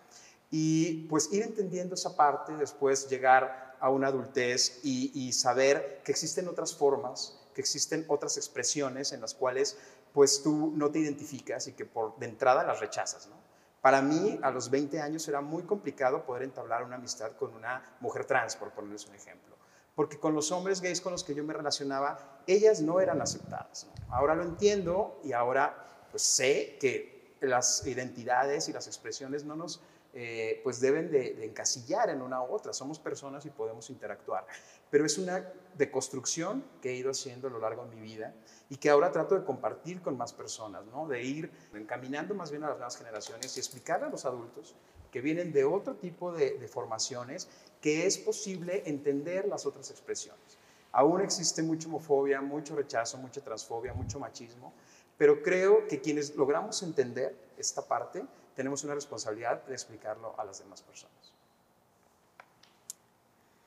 Y 0.50 1.06
pues 1.08 1.32
ir 1.32 1.42
entendiendo 1.42 1.94
esa 1.94 2.14
parte, 2.14 2.54
después 2.54 3.08
llegar 3.08 3.76
a 3.80 3.88
una 3.88 4.08
adultez 4.08 4.80
y, 4.82 5.10
y 5.14 5.32
saber 5.32 6.02
que 6.04 6.12
existen 6.12 6.46
otras 6.46 6.74
formas, 6.74 7.40
que 7.54 7.60
existen 7.60 8.04
otras 8.08 8.36
expresiones 8.36 9.12
en 9.12 9.20
las 9.22 9.34
cuales 9.34 9.78
pues 10.12 10.42
tú 10.42 10.72
no 10.76 10.90
te 10.90 10.98
identificas 10.98 11.66
y 11.68 11.72
que 11.72 11.86
por 11.86 12.18
de 12.18 12.26
entrada 12.26 12.64
las 12.64 12.80
rechazas, 12.80 13.28
¿no? 13.28 13.42
Para 13.82 14.00
mí, 14.00 14.38
a 14.42 14.52
los 14.52 14.70
20 14.70 15.00
años 15.00 15.26
era 15.26 15.40
muy 15.40 15.64
complicado 15.64 16.24
poder 16.24 16.44
entablar 16.44 16.84
una 16.84 16.94
amistad 16.94 17.32
con 17.32 17.52
una 17.52 17.82
mujer 17.98 18.24
trans, 18.24 18.54
por 18.54 18.70
ponerles 18.70 19.06
un 19.06 19.16
ejemplo. 19.16 19.56
Porque 19.94 20.18
con 20.18 20.34
los 20.34 20.52
hombres 20.52 20.80
gays 20.80 21.00
con 21.00 21.12
los 21.12 21.22
que 21.22 21.34
yo 21.34 21.44
me 21.44 21.52
relacionaba, 21.52 22.42
ellas 22.46 22.80
no 22.80 23.00
eran 23.00 23.20
aceptadas. 23.20 23.86
Ahora 24.08 24.34
lo 24.34 24.42
entiendo 24.42 25.20
y 25.22 25.32
ahora 25.32 26.06
pues 26.10 26.22
sé 26.22 26.76
que 26.80 27.36
las 27.40 27.86
identidades 27.86 28.68
y 28.68 28.72
las 28.72 28.86
expresiones 28.86 29.44
no 29.44 29.56
nos 29.56 29.82
eh, 30.14 30.60
pues 30.62 30.78
deben 30.80 31.10
de, 31.10 31.42
encasillar 31.44 32.10
en 32.10 32.20
una 32.20 32.42
u 32.42 32.52
otra. 32.52 32.72
Somos 32.72 32.98
personas 32.98 33.46
y 33.46 33.50
podemos 33.50 33.88
interactuar. 33.90 34.46
Pero 34.90 35.06
es 35.06 35.16
una 35.18 35.50
deconstrucción 35.74 36.64
que 36.82 36.90
he 36.90 36.94
ido 36.94 37.10
haciendo 37.10 37.48
a 37.48 37.50
lo 37.50 37.58
largo 37.58 37.86
de 37.86 37.96
mi 37.96 38.02
vida 38.02 38.34
y 38.72 38.76
que 38.78 38.88
ahora 38.88 39.12
trato 39.12 39.34
de 39.34 39.44
compartir 39.44 40.00
con 40.00 40.16
más 40.16 40.32
personas, 40.32 40.82
¿no? 40.86 41.06
de 41.06 41.22
ir 41.22 41.50
encaminando 41.74 42.34
más 42.34 42.50
bien 42.50 42.64
a 42.64 42.68
las 42.68 42.78
nuevas 42.78 42.96
generaciones 42.96 43.54
y 43.54 43.60
explicarle 43.60 44.06
a 44.06 44.08
los 44.08 44.24
adultos 44.24 44.74
que 45.10 45.20
vienen 45.20 45.52
de 45.52 45.62
otro 45.62 45.96
tipo 45.96 46.32
de, 46.32 46.56
de 46.56 46.68
formaciones 46.68 47.48
que 47.82 48.06
es 48.06 48.16
posible 48.16 48.82
entender 48.86 49.46
las 49.46 49.66
otras 49.66 49.90
expresiones. 49.90 50.56
Aún 50.90 51.20
existe 51.20 51.62
mucha 51.62 51.86
homofobia, 51.86 52.40
mucho 52.40 52.74
rechazo, 52.74 53.18
mucha 53.18 53.42
transfobia, 53.42 53.92
mucho 53.92 54.18
machismo, 54.18 54.72
pero 55.18 55.42
creo 55.42 55.86
que 55.86 56.00
quienes 56.00 56.34
logramos 56.34 56.82
entender 56.82 57.36
esta 57.58 57.86
parte, 57.86 58.24
tenemos 58.56 58.84
una 58.84 58.94
responsabilidad 58.94 59.62
de 59.64 59.74
explicarlo 59.74 60.34
a 60.40 60.46
las 60.46 60.60
demás 60.60 60.80
personas. 60.80 61.34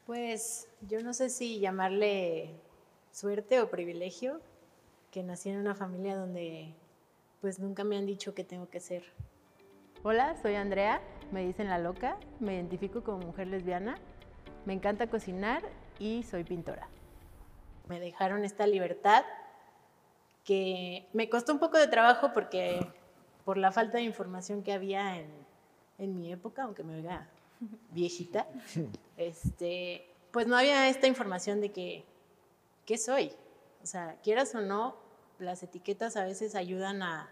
Pues 0.07 0.67
yo 0.81 1.03
no 1.03 1.13
sé 1.13 1.29
si 1.29 1.59
llamarle 1.59 2.49
suerte 3.11 3.61
o 3.61 3.69
privilegio 3.69 4.41
que 5.15 5.23
nací 5.23 5.49
en 5.49 5.55
una 5.55 5.75
familia 5.75 6.17
donde 6.17 6.73
pues 7.39 7.57
nunca 7.57 7.85
me 7.85 7.95
han 7.95 8.05
dicho 8.05 8.35
qué 8.35 8.43
tengo 8.43 8.67
que 8.67 8.81
ser. 8.81 9.01
Hola, 10.03 10.35
soy 10.41 10.55
Andrea, 10.55 10.99
me 11.31 11.45
dicen 11.45 11.69
la 11.69 11.79
loca, 11.79 12.17
me 12.41 12.55
identifico 12.55 13.01
como 13.01 13.19
mujer 13.19 13.47
lesbiana, 13.47 13.97
me 14.65 14.73
encanta 14.73 15.07
cocinar 15.07 15.63
y 15.99 16.23
soy 16.23 16.43
pintora. 16.43 16.89
Me 17.87 18.01
dejaron 18.01 18.43
esta 18.43 18.67
libertad 18.67 19.23
que 20.43 21.07
me 21.13 21.29
costó 21.29 21.53
un 21.53 21.59
poco 21.59 21.77
de 21.77 21.87
trabajo 21.87 22.33
porque 22.33 22.85
por 23.45 23.57
la 23.57 23.71
falta 23.71 23.99
de 23.99 24.03
información 24.03 24.63
que 24.63 24.73
había 24.73 25.17
en, 25.17 25.29
en 25.97 26.17
mi 26.17 26.33
época, 26.33 26.63
aunque 26.63 26.83
me 26.83 26.93
oiga 26.93 27.29
viejita, 27.91 28.47
este, 29.15 30.13
pues 30.31 30.45
no 30.45 30.57
había 30.57 30.89
esta 30.89 31.07
información 31.07 31.61
de 31.61 31.71
que, 31.71 32.03
¿qué 32.85 32.97
soy? 32.97 33.31
O 33.81 33.85
sea, 33.85 34.17
quieras 34.21 34.53
o 34.55 34.59
no, 34.61 35.04
las 35.39 35.63
etiquetas 35.63 36.17
a 36.17 36.25
veces 36.25 36.55
ayudan 36.55 37.01
a, 37.01 37.29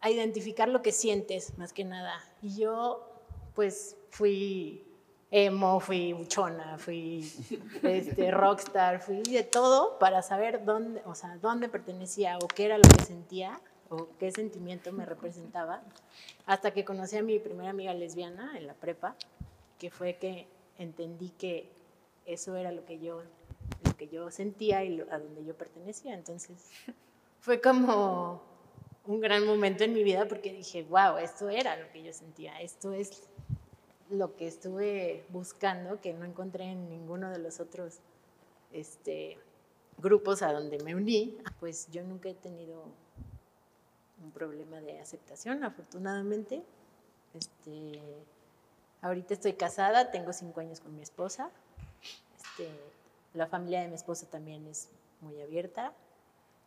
a 0.00 0.10
identificar 0.10 0.68
lo 0.68 0.82
que 0.82 0.92
sientes, 0.92 1.56
más 1.58 1.72
que 1.72 1.84
nada. 1.84 2.22
Y 2.42 2.56
yo, 2.56 3.06
pues, 3.54 3.96
fui 4.10 4.84
emo, 5.30 5.78
fui 5.80 6.12
buchona, 6.12 6.78
fui 6.78 7.30
este, 7.82 8.30
rockstar, 8.30 9.00
fui 9.00 9.22
de 9.22 9.44
todo 9.44 9.98
para 9.98 10.22
saber 10.22 10.64
dónde, 10.64 11.02
o 11.06 11.14
sea, 11.14 11.36
dónde 11.38 11.68
pertenecía 11.68 12.38
o 12.38 12.48
qué 12.48 12.64
era 12.64 12.78
lo 12.78 12.88
que 12.88 13.04
sentía 13.04 13.60
o 13.88 14.08
qué 14.18 14.30
sentimiento 14.30 14.92
me 14.92 15.04
representaba, 15.04 15.82
hasta 16.46 16.70
que 16.70 16.84
conocí 16.84 17.16
a 17.16 17.24
mi 17.24 17.40
primera 17.40 17.70
amiga 17.70 17.92
lesbiana 17.92 18.56
en 18.56 18.68
la 18.68 18.74
prepa, 18.74 19.16
que 19.80 19.90
fue 19.90 20.16
que 20.16 20.46
entendí 20.78 21.30
que 21.30 21.68
eso 22.24 22.54
era 22.54 22.70
lo 22.70 22.84
que 22.84 23.00
yo, 23.00 23.22
que 24.00 24.08
yo 24.08 24.30
sentía 24.30 24.82
y 24.82 24.98
a 25.00 25.18
donde 25.18 25.44
yo 25.44 25.54
pertenecía. 25.54 26.14
Entonces 26.14 26.70
fue 27.40 27.60
como 27.60 28.42
un 29.04 29.20
gran 29.20 29.44
momento 29.46 29.84
en 29.84 29.92
mi 29.92 30.02
vida 30.02 30.26
porque 30.26 30.52
dije, 30.52 30.84
wow, 30.84 31.18
esto 31.18 31.50
era 31.50 31.76
lo 31.76 31.90
que 31.92 32.02
yo 32.02 32.12
sentía, 32.14 32.58
esto 32.60 32.92
es 32.94 33.28
lo 34.08 34.36
que 34.36 34.46
estuve 34.46 35.24
buscando, 35.28 36.00
que 36.00 36.14
no 36.14 36.24
encontré 36.24 36.64
en 36.64 36.88
ninguno 36.88 37.30
de 37.30 37.38
los 37.38 37.60
otros 37.60 37.98
este, 38.72 39.38
grupos 39.98 40.42
a 40.42 40.52
donde 40.52 40.82
me 40.82 40.94
uní, 40.94 41.36
pues 41.60 41.88
yo 41.90 42.02
nunca 42.02 42.30
he 42.30 42.34
tenido 42.34 42.84
un 44.22 44.30
problema 44.32 44.80
de 44.80 44.98
aceptación, 44.98 45.62
afortunadamente. 45.62 46.62
Este, 47.34 48.00
ahorita 49.02 49.34
estoy 49.34 49.52
casada, 49.52 50.10
tengo 50.10 50.32
cinco 50.32 50.60
años 50.60 50.80
con 50.80 50.94
mi 50.96 51.02
esposa. 51.02 51.50
Este, 52.36 52.68
la 53.34 53.46
familia 53.46 53.80
de 53.80 53.88
mi 53.88 53.94
esposa 53.94 54.28
también 54.28 54.66
es 54.66 54.88
muy 55.20 55.40
abierta. 55.40 55.92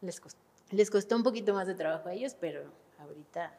Les 0.02 0.20
costó, 0.20 0.42
les 0.72 0.90
costó 0.90 1.16
un 1.16 1.24
poquito 1.24 1.54
más 1.54 1.68
de 1.68 1.76
trabajo 1.76 2.10
a 2.10 2.14
ellos, 2.14 2.36
pero 2.40 2.64
ahorita 3.00 3.58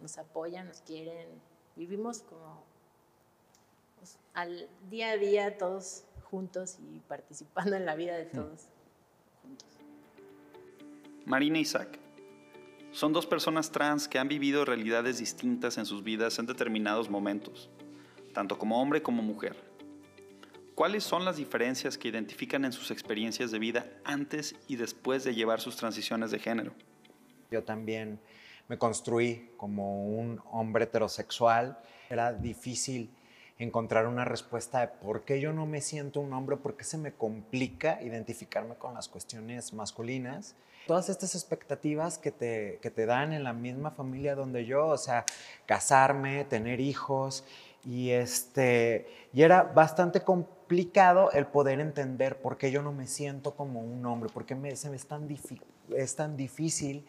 nos 0.00 0.18
apoyan, 0.18 0.66
nos 0.66 0.80
quieren. 0.80 1.28
Vivimos 1.76 2.22
como 2.22 2.62
pues, 3.96 4.18
al 4.34 4.68
día 4.90 5.10
a 5.10 5.16
día 5.16 5.58
todos 5.58 6.04
juntos 6.30 6.78
y 6.80 7.00
participando 7.00 7.76
en 7.76 7.86
la 7.86 7.94
vida 7.94 8.16
de 8.16 8.26
todos 8.26 8.68
juntos. 9.42 9.68
Marina 11.26 11.58
Isaac, 11.58 11.98
son 12.92 13.12
dos 13.12 13.26
personas 13.26 13.72
trans 13.72 14.06
que 14.06 14.18
han 14.18 14.28
vivido 14.28 14.64
realidades 14.64 15.18
distintas 15.18 15.78
en 15.78 15.86
sus 15.86 16.04
vidas 16.04 16.38
en 16.38 16.46
determinados 16.46 17.10
momentos, 17.10 17.68
tanto 18.32 18.56
como 18.58 18.80
hombre 18.80 19.02
como 19.02 19.22
mujer. 19.22 19.56
¿Cuáles 20.74 21.04
son 21.04 21.24
las 21.24 21.36
diferencias 21.36 21.96
que 21.96 22.08
identifican 22.08 22.64
en 22.64 22.72
sus 22.72 22.90
experiencias 22.90 23.52
de 23.52 23.60
vida 23.60 23.86
antes 24.04 24.56
y 24.66 24.74
después 24.74 25.22
de 25.22 25.32
llevar 25.32 25.60
sus 25.60 25.76
transiciones 25.76 26.32
de 26.32 26.40
género? 26.40 26.72
Yo 27.48 27.62
también 27.62 28.18
me 28.66 28.76
construí 28.76 29.52
como 29.56 30.04
un 30.04 30.40
hombre 30.50 30.84
heterosexual. 30.84 31.78
Era 32.10 32.32
difícil 32.32 33.08
encontrar 33.56 34.08
una 34.08 34.24
respuesta 34.24 34.80
de 34.80 34.88
por 34.88 35.24
qué 35.24 35.40
yo 35.40 35.52
no 35.52 35.64
me 35.64 35.80
siento 35.80 36.18
un 36.18 36.32
hombre, 36.32 36.56
por 36.56 36.76
qué 36.76 36.82
se 36.82 36.98
me 36.98 37.12
complica 37.12 38.02
identificarme 38.02 38.74
con 38.74 38.94
las 38.94 39.08
cuestiones 39.08 39.72
masculinas 39.72 40.56
todas 40.86 41.08
estas 41.08 41.34
expectativas 41.34 42.18
que 42.18 42.30
te, 42.30 42.78
que 42.82 42.90
te 42.90 43.06
dan 43.06 43.32
en 43.32 43.42
la 43.42 43.52
misma 43.52 43.90
familia 43.92 44.34
donde 44.34 44.66
yo, 44.66 44.88
o 44.88 44.98
sea, 44.98 45.24
casarme, 45.66 46.44
tener 46.44 46.78
hijos, 46.80 47.44
y, 47.84 48.10
este, 48.10 49.06
y 49.32 49.42
era 49.42 49.62
bastante 49.62 50.20
complicado 50.20 50.63
el 51.32 51.46
poder 51.46 51.80
entender 51.80 52.36
por 52.40 52.56
qué 52.56 52.70
yo 52.70 52.82
no 52.82 52.92
me 52.92 53.06
siento 53.06 53.54
como 53.54 53.80
un 53.80 54.04
hombre, 54.06 54.30
por 54.32 54.44
qué 54.44 54.54
me, 54.54 54.74
se 54.76 54.90
me 54.90 54.96
es, 54.96 55.06
tan 56.16 56.36
difícil 56.36 57.04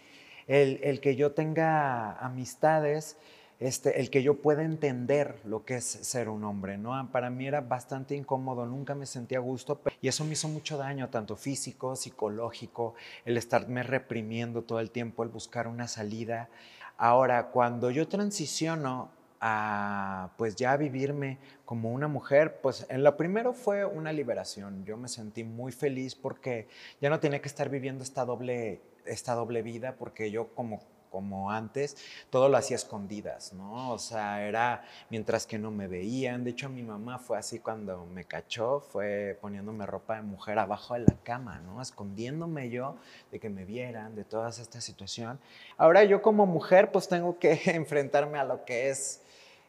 el, 0.47 0.99
que 0.99 1.15
yo 1.15 1.31
tenga 1.31 2.13
amistades 2.19 3.17
este, 3.59 4.01
el 4.01 4.09
que 4.09 4.21
yo 4.21 4.41
pueda 4.41 4.63
entender 4.63 5.39
lo 5.45 5.63
que 5.63 5.75
es 5.75 5.85
ser 5.85 6.27
un 6.27 6.43
hombre, 6.43 6.77
¿no? 6.77 7.09
Para 7.11 7.29
mí 7.29 7.47
era 7.47 7.61
bastante 7.61 8.13
incómodo, 8.15 8.65
nunca 8.65 8.95
me 8.95 9.05
sentía 9.05 9.37
a 9.37 9.41
gusto 9.41 9.79
y 10.01 10.09
eso 10.09 10.25
me 10.25 10.33
hizo 10.33 10.49
mucho 10.49 10.77
daño, 10.77 11.09
tanto 11.09 11.37
físico, 11.37 11.95
psicológico, 11.95 12.95
el 13.23 13.37
estarme 13.37 13.83
reprimiendo 13.83 14.61
todo 14.61 14.81
el 14.81 14.91
tiempo, 14.91 15.23
el 15.23 15.29
buscar 15.29 15.67
una 15.67 15.87
salida. 15.87 16.49
Ahora, 16.97 17.47
cuando 17.47 17.91
yo 17.91 18.07
transiciono 18.07 19.09
a 19.41 20.31
pues 20.37 20.55
ya 20.55 20.77
vivirme 20.77 21.37
como 21.65 21.91
una 21.91 22.07
mujer, 22.07 22.59
pues 22.61 22.85
en 22.89 23.03
lo 23.03 23.17
primero 23.17 23.53
fue 23.53 23.85
una 23.85 24.13
liberación. 24.13 24.85
Yo 24.85 24.97
me 24.97 25.07
sentí 25.07 25.43
muy 25.43 25.71
feliz 25.71 26.15
porque 26.15 26.67
ya 27.01 27.09
no 27.09 27.19
tenía 27.19 27.41
que 27.41 27.47
estar 27.47 27.69
viviendo 27.69 28.03
esta 28.03 28.25
doble, 28.25 28.81
esta 29.05 29.33
doble 29.33 29.61
vida, 29.61 29.95
porque 29.97 30.31
yo 30.31 30.53
como 30.55 30.81
como 31.15 31.49
antes, 31.49 31.95
todo 32.29 32.49
lo 32.49 32.57
hacía 32.57 32.75
escondidas, 32.75 33.53
¿no? 33.53 33.91
O 33.91 33.97
sea, 33.97 34.45
era 34.45 34.83
mientras 35.09 35.47
que 35.47 35.57
no 35.57 35.71
me 35.71 35.87
veían. 35.87 36.43
De 36.43 36.49
hecho, 36.49 36.67
mi 36.67 36.83
mamá 36.83 37.19
fue 37.19 37.37
así 37.37 37.59
cuando 37.59 38.05
me 38.07 38.25
cachó, 38.25 38.81
fue 38.81 39.37
poniéndome 39.39 39.85
ropa 39.85 40.17
de 40.17 40.23
mujer 40.23 40.59
abajo 40.59 40.93
de 40.95 41.05
la 41.05 41.15
cama, 41.23 41.59
¿no? 41.59 41.81
Escondiéndome 41.81 42.69
yo 42.69 42.97
de 43.31 43.39
que 43.39 43.49
me 43.49 43.63
vieran, 43.63 44.13
de 44.13 44.25
toda 44.25 44.49
esta 44.49 44.81
situación. 44.81 45.39
Ahora 45.77 46.03
yo 46.03 46.21
como 46.21 46.45
mujer, 46.45 46.91
pues 46.91 47.07
tengo 47.07 47.39
que 47.39 47.61
enfrentarme 47.67 48.37
a 48.37 48.43
lo 48.43 48.65
que 48.65 48.89
es 48.89 49.21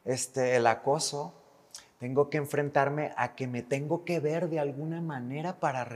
este, 0.06 0.56
el 0.56 0.66
acoso, 0.66 1.34
tengo 1.98 2.28
que 2.28 2.36
enfrentarme 2.36 3.12
a 3.16 3.34
que 3.34 3.46
me 3.46 3.62
tengo 3.62 4.04
que 4.04 4.20
ver 4.20 4.50
de 4.50 4.60
alguna 4.60 5.00
manera 5.00 5.58
para, 5.58 5.88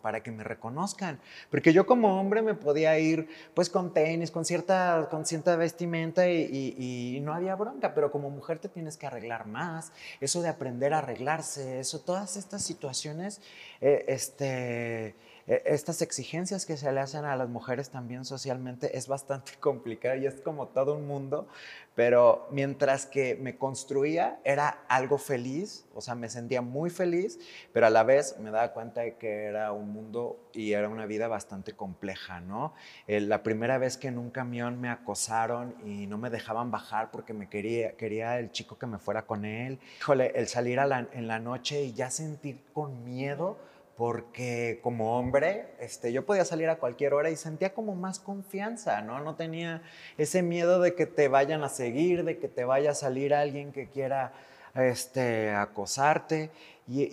para 0.00 0.22
que 0.22 0.30
me 0.30 0.42
reconozcan. 0.42 1.20
Porque 1.50 1.72
yo 1.72 1.86
como 1.86 2.18
hombre 2.18 2.40
me 2.40 2.54
podía 2.54 2.98
ir 2.98 3.28
pues 3.52 3.68
con 3.68 3.92
tenis, 3.92 4.30
con 4.30 4.44
cierta, 4.44 5.08
con 5.10 5.26
cierta 5.26 5.56
vestimenta 5.56 6.28
y, 6.28 7.20
no 7.22 7.32
había 7.32 7.54
bronca, 7.56 7.94
pero 7.94 8.10
como 8.10 8.30
mujer 8.30 8.58
te 8.58 8.68
tienes 8.68 8.96
que 8.96 9.06
arreglar 9.06 9.46
más. 9.46 9.92
Eso 10.20 10.40
de 10.42 10.48
aprender 10.48 10.94
a 10.94 10.98
arreglarse, 10.98 11.80
eso, 11.80 12.00
todas 12.00 12.36
estas 12.36 12.62
situaciones, 12.62 13.40
eh, 13.80 14.04
este 14.08 15.14
estas 15.46 16.00
exigencias 16.00 16.64
que 16.64 16.76
se 16.76 16.90
le 16.90 17.00
hacen 17.00 17.24
a 17.24 17.36
las 17.36 17.48
mujeres 17.48 17.90
también 17.90 18.24
socialmente 18.24 18.96
es 18.96 19.08
bastante 19.08 19.52
complicado 19.60 20.16
y 20.16 20.26
es 20.26 20.40
como 20.40 20.68
todo 20.68 20.94
un 20.94 21.06
mundo, 21.06 21.46
pero 21.94 22.48
mientras 22.50 23.06
que 23.06 23.36
me 23.36 23.56
construía 23.56 24.40
era 24.44 24.84
algo 24.88 25.18
feliz, 25.18 25.86
o 25.94 26.00
sea, 26.00 26.14
me 26.14 26.28
sentía 26.28 26.62
muy 26.62 26.90
feliz, 26.90 27.38
pero 27.72 27.86
a 27.86 27.90
la 27.90 28.02
vez 28.02 28.38
me 28.40 28.50
daba 28.50 28.72
cuenta 28.72 29.02
de 29.02 29.16
que 29.16 29.44
era 29.44 29.72
un 29.72 29.92
mundo 29.92 30.38
y 30.52 30.72
era 30.72 30.88
una 30.88 31.06
vida 31.06 31.28
bastante 31.28 31.72
compleja, 31.72 32.40
¿no? 32.40 32.72
la 33.06 33.42
primera 33.42 33.78
vez 33.78 33.96
que 33.96 34.08
en 34.08 34.18
un 34.18 34.30
camión 34.30 34.80
me 34.80 34.88
acosaron 34.88 35.74
y 35.84 36.06
no 36.06 36.18
me 36.18 36.30
dejaban 36.30 36.70
bajar 36.70 37.10
porque 37.10 37.32
me 37.32 37.48
quería, 37.48 37.92
quería 37.96 38.38
el 38.38 38.50
chico 38.50 38.78
que 38.78 38.86
me 38.86 38.98
fuera 38.98 39.26
con 39.26 39.44
él, 39.44 39.78
híjole, 40.00 40.32
el 40.34 40.48
salir 40.48 40.78
en 41.12 41.28
la 41.28 41.38
noche 41.38 41.82
y 41.82 41.92
ya 41.92 42.10
sentir 42.10 42.60
con 42.72 43.04
miedo 43.04 43.56
porque 43.96 44.80
como 44.82 45.18
hombre, 45.18 45.66
este, 45.78 46.12
yo 46.12 46.26
podía 46.26 46.44
salir 46.44 46.68
a 46.68 46.76
cualquier 46.76 47.14
hora 47.14 47.30
y 47.30 47.36
sentía 47.36 47.74
como 47.74 47.94
más 47.94 48.18
confianza, 48.18 49.02
¿no? 49.02 49.20
No 49.20 49.36
tenía 49.36 49.82
ese 50.18 50.42
miedo 50.42 50.80
de 50.80 50.94
que 50.94 51.06
te 51.06 51.28
vayan 51.28 51.62
a 51.62 51.68
seguir, 51.68 52.24
de 52.24 52.38
que 52.38 52.48
te 52.48 52.64
vaya 52.64 52.90
a 52.90 52.94
salir 52.94 53.34
alguien 53.34 53.72
que 53.72 53.88
quiera 53.88 54.32
este, 54.74 55.50
acosarte 55.50 56.50
y, 56.88 57.08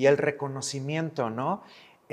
y 0.00 0.06
el 0.06 0.16
reconocimiento, 0.16 1.28
¿no? 1.28 1.62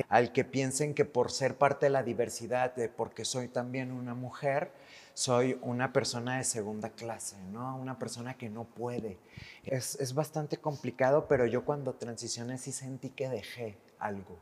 Al 0.09 0.33
que 0.33 0.43
piensen 0.43 0.93
que 0.93 1.05
por 1.05 1.31
ser 1.31 1.55
parte 1.55 1.85
de 1.85 1.91
la 1.91 2.03
diversidad, 2.03 2.75
de 2.75 2.89
porque 2.89 3.23
soy 3.23 3.47
también 3.47 3.91
una 3.91 4.13
mujer, 4.13 4.71
soy 5.13 5.59
una 5.61 5.93
persona 5.93 6.37
de 6.37 6.43
segunda 6.43 6.89
clase, 6.89 7.37
¿no? 7.51 7.77
Una 7.77 7.99
persona 7.99 8.35
que 8.35 8.49
no 8.49 8.63
puede. 8.65 9.17
Es, 9.63 9.95
es 9.99 10.13
bastante 10.13 10.57
complicado, 10.57 11.27
pero 11.27 11.45
yo 11.45 11.65
cuando 11.65 11.93
transicioné 11.93 12.57
sí 12.57 12.71
sentí 12.71 13.09
que 13.09 13.29
dejé 13.29 13.77
algo, 13.99 14.37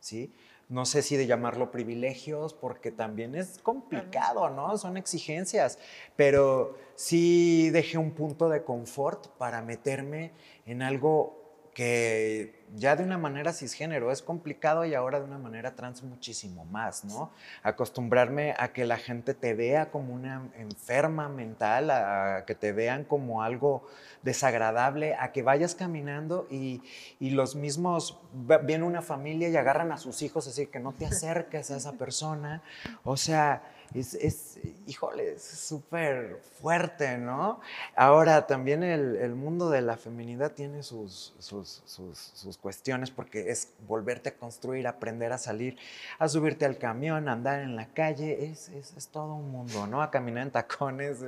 ¿sí? 0.00 0.32
No 0.68 0.84
sé 0.84 1.02
si 1.02 1.16
de 1.16 1.28
llamarlo 1.28 1.70
privilegios, 1.70 2.52
porque 2.52 2.90
también 2.90 3.36
es 3.36 3.58
complicado, 3.58 4.50
¿no? 4.50 4.76
Son 4.78 4.96
exigencias, 4.96 5.78
pero 6.16 6.76
sí 6.96 7.70
dejé 7.70 7.98
un 7.98 8.10
punto 8.10 8.48
de 8.48 8.64
confort 8.64 9.28
para 9.38 9.62
meterme 9.62 10.32
en 10.66 10.82
algo 10.82 11.45
que 11.76 12.54
ya 12.74 12.96
de 12.96 13.04
una 13.04 13.18
manera 13.18 13.52
cisgénero 13.52 14.10
es 14.10 14.22
complicado 14.22 14.86
y 14.86 14.94
ahora 14.94 15.18
de 15.18 15.26
una 15.26 15.36
manera 15.36 15.74
trans 15.74 16.02
muchísimo 16.02 16.64
más, 16.64 17.04
¿no? 17.04 17.30
Acostumbrarme 17.62 18.54
a 18.58 18.72
que 18.72 18.86
la 18.86 18.96
gente 18.96 19.34
te 19.34 19.52
vea 19.52 19.90
como 19.90 20.14
una 20.14 20.48
enferma 20.56 21.28
mental, 21.28 21.90
a 21.90 22.44
que 22.46 22.54
te 22.54 22.72
vean 22.72 23.04
como 23.04 23.42
algo 23.42 23.86
desagradable, 24.22 25.16
a 25.16 25.32
que 25.32 25.42
vayas 25.42 25.74
caminando 25.74 26.46
y, 26.50 26.80
y 27.20 27.28
los 27.28 27.54
mismos, 27.56 28.22
viene 28.64 28.84
una 28.84 29.02
familia 29.02 29.50
y 29.50 29.56
agarran 29.58 29.92
a 29.92 29.98
sus 29.98 30.22
hijos, 30.22 30.48
así 30.48 30.68
que 30.68 30.80
no 30.80 30.94
te 30.94 31.04
acerques 31.12 31.70
a 31.70 31.76
esa 31.76 31.92
persona, 31.98 32.62
o 33.04 33.18
sea 33.18 33.75
es, 33.94 34.14
es 34.14 34.58
híjole, 34.86 35.34
es 35.34 35.42
súper 35.42 36.40
fuerte, 36.60 37.18
¿no? 37.18 37.60
Ahora, 37.96 38.46
también 38.46 38.82
el, 38.82 39.16
el, 39.16 39.34
mundo 39.34 39.70
de 39.70 39.82
la 39.82 39.96
feminidad 39.96 40.52
tiene 40.52 40.82
sus, 40.82 41.34
sus, 41.38 41.82
sus, 41.84 42.58
cuestiones 42.58 43.10
porque 43.10 43.50
es 43.50 43.72
volverte 43.86 44.30
a 44.30 44.36
construir, 44.36 44.86
aprender 44.86 45.32
a 45.32 45.38
salir, 45.38 45.76
a 46.18 46.28
subirte 46.28 46.64
al 46.64 46.78
camión, 46.78 47.28
a 47.28 47.32
andar 47.32 47.60
en 47.60 47.76
la 47.76 47.88
calle, 47.88 48.46
es, 48.46 48.68
es, 48.70 48.94
es 48.96 49.08
todo 49.08 49.34
un 49.34 49.50
mundo, 49.50 49.86
¿no? 49.86 50.02
A 50.02 50.10
caminar 50.10 50.44
en 50.44 50.50
tacones, 50.50 51.22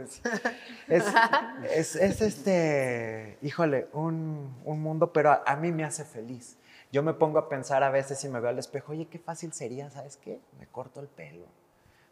es, 0.89 1.97
es 1.97 2.21
este, 2.21 3.39
híjole, 3.43 3.89
un, 3.93 4.57
un 4.65 4.81
mundo, 4.81 5.13
pero 5.13 5.31
a, 5.31 5.43
a 5.47 5.57
mí 5.57 5.73
me 5.73 5.85
hace 5.85 6.05
feliz. 6.05 6.57
Yo 6.91 7.03
me 7.03 7.13
pongo 7.13 7.39
a 7.39 7.49
pensar 7.51 7.83
a 7.83 7.91
veces 7.91 8.23
y 8.25 8.29
me 8.29 8.41
veo 8.41 8.49
al 8.49 8.59
espejo, 8.59 8.93
oye, 8.93 9.07
qué 9.09 9.19
fácil 9.19 9.53
sería, 9.53 9.91
¿sabes 9.91 10.17
qué? 10.17 10.41
Me 10.59 10.67
corto 10.67 11.01
el 11.01 11.09
pelo 11.09 11.58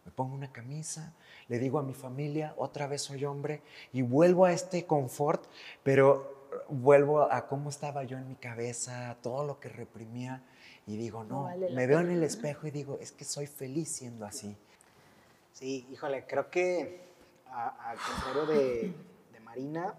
me 0.06 0.12
pongo 0.12 0.34
una 0.34 0.52
camisa, 0.52 1.12
le 1.48 1.58
digo 1.58 1.80
a 1.80 1.82
mi 1.82 1.92
familia, 1.92 2.54
otra 2.56 2.86
vez 2.86 3.02
soy 3.02 3.24
hombre, 3.24 3.60
y 3.92 4.02
vuelvo 4.02 4.44
a 4.44 4.52
este 4.52 4.86
confort, 4.86 5.44
pero 5.82 6.48
vuelvo 6.68 7.22
a 7.30 7.48
cómo 7.48 7.70
estaba 7.70 8.04
yo 8.04 8.16
en 8.16 8.28
mi 8.28 8.36
cabeza, 8.36 9.16
todo 9.20 9.44
lo 9.44 9.58
que 9.58 9.68
reprimía, 9.68 10.42
y 10.86 10.96
digo, 10.96 11.24
no, 11.24 11.40
no 11.40 11.42
vale 11.42 11.70
me 11.70 11.88
veo 11.88 11.98
en 11.98 12.10
el 12.10 12.22
espejo 12.22 12.68
y 12.68 12.70
digo, 12.70 12.98
es 13.00 13.10
que 13.10 13.24
soy 13.24 13.48
feliz 13.48 13.88
siendo 13.88 14.24
así. 14.24 14.56
Sí, 15.52 15.84
híjole, 15.90 16.24
creo 16.26 16.50
que 16.50 17.00
al 17.50 17.96
contrario 17.98 18.46
de, 18.46 18.94
de 19.32 19.40
Marina, 19.40 19.94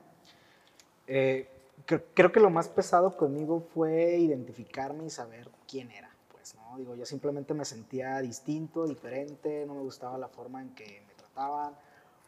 eh, 1.05 1.49
creo, 1.85 2.03
creo 2.13 2.31
que 2.31 2.39
lo 2.39 2.49
más 2.49 2.69
pesado 2.69 3.17
conmigo 3.17 3.67
fue 3.73 4.17
identificarme 4.17 5.05
y 5.05 5.09
saber 5.09 5.49
quién 5.67 5.91
era. 5.91 6.06
¿No? 6.55 6.77
Digo, 6.77 6.95
yo 6.95 7.05
simplemente 7.05 7.53
me 7.53 7.65
sentía 7.65 8.19
distinto, 8.19 8.85
diferente, 8.85 9.65
no 9.65 9.75
me 9.75 9.81
gustaba 9.81 10.17
la 10.17 10.27
forma 10.27 10.61
en 10.61 10.73
que 10.75 11.01
me 11.07 11.13
trataban 11.15 11.73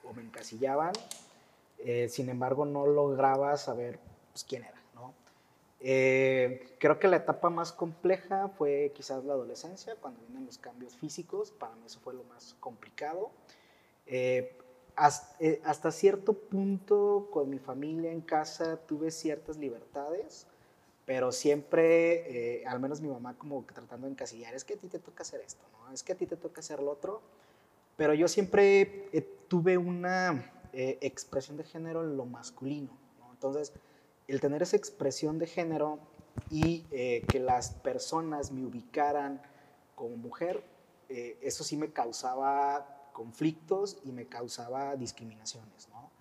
o 0.04 0.14
me 0.14 0.22
encasillaban. 0.22 0.94
Eh, 1.80 2.10
sin 2.10 2.30
embargo, 2.30 2.66
no 2.66 2.86
lograba 2.86 3.56
saber 3.58 4.00
pues, 4.32 4.44
quién 4.44 4.64
era, 4.64 4.82
¿no? 4.96 5.14
Eh, 5.80 6.76
creo 6.80 7.00
que 7.00 7.08
la 7.08 7.18
etapa 7.18 7.50
más 7.50 7.72
compleja 7.72 8.50
fue 8.50 8.92
quizás 8.94 9.24
la 9.24 9.34
adolescencia, 9.34 9.96
cuando 9.96 10.20
vienen 10.22 10.46
los 10.46 10.58
cambios 10.58 10.96
físicos. 10.96 11.52
Para 11.52 11.76
mí 11.76 11.84
eso 11.86 12.00
fue 12.00 12.14
lo 12.14 12.24
más 12.26 12.56
complicado. 12.60 13.32
Eh, 14.06 14.58
hasta, 14.96 15.38
hasta, 15.64 15.92
cierto 15.92 16.34
punto, 16.34 17.30
con 17.32 17.50
mi 17.50 17.60
familia 17.60 18.12
en 18.12 18.22
casa, 18.22 18.78
tuve 18.86 19.12
ciertas 19.12 19.58
libertades 19.58 20.48
pero 21.10 21.32
siempre, 21.32 22.60
eh, 22.60 22.68
al 22.68 22.80
menos 22.80 23.02
mi 23.02 23.08
mamá 23.08 23.36
como 23.36 23.66
que 23.66 23.74
tratando 23.74 24.06
de 24.06 24.12
encasillar, 24.12 24.54
es 24.54 24.64
que 24.64 24.76
a 24.76 24.78
ti 24.78 24.88
te 24.88 25.00
toca 25.00 25.24
hacer 25.24 25.42
esto, 25.42 25.66
¿no? 25.74 25.92
Es 25.92 26.04
que 26.04 26.12
a 26.12 26.16
ti 26.16 26.28
te 26.28 26.36
toca 26.36 26.60
hacer 26.60 26.84
lo 26.84 26.92
otro, 26.92 27.24
pero 27.98 28.14
yo 28.14 28.28
siempre 28.28 29.10
eh, 29.12 29.28
tuve 29.48 29.80
una 29.80 30.54
eh, 30.72 31.00
expresión 31.02 31.58
de 31.58 31.64
género 31.64 32.04
en 32.04 32.16
lo 32.16 32.28
masculino, 32.28 32.96
¿no? 33.18 33.32
Entonces, 33.32 33.74
el 34.28 34.40
tener 34.40 34.62
esa 34.62 34.78
expresión 34.78 35.40
de 35.40 35.48
género 35.48 35.98
y 36.52 36.84
que 37.28 37.40
las 37.40 37.72
personas 37.72 38.52
me 38.52 38.64
ubicaran 38.64 39.42
como 39.96 40.16
mujer, 40.16 40.64
eso 41.10 41.64
sí 41.64 41.76
me 41.76 41.92
causaba 41.92 43.10
conflictos 43.14 43.98
y 44.04 44.12
me 44.12 44.28
causaba 44.28 44.96
discriminaciones, 44.96 45.90
¿no? 45.90 46.12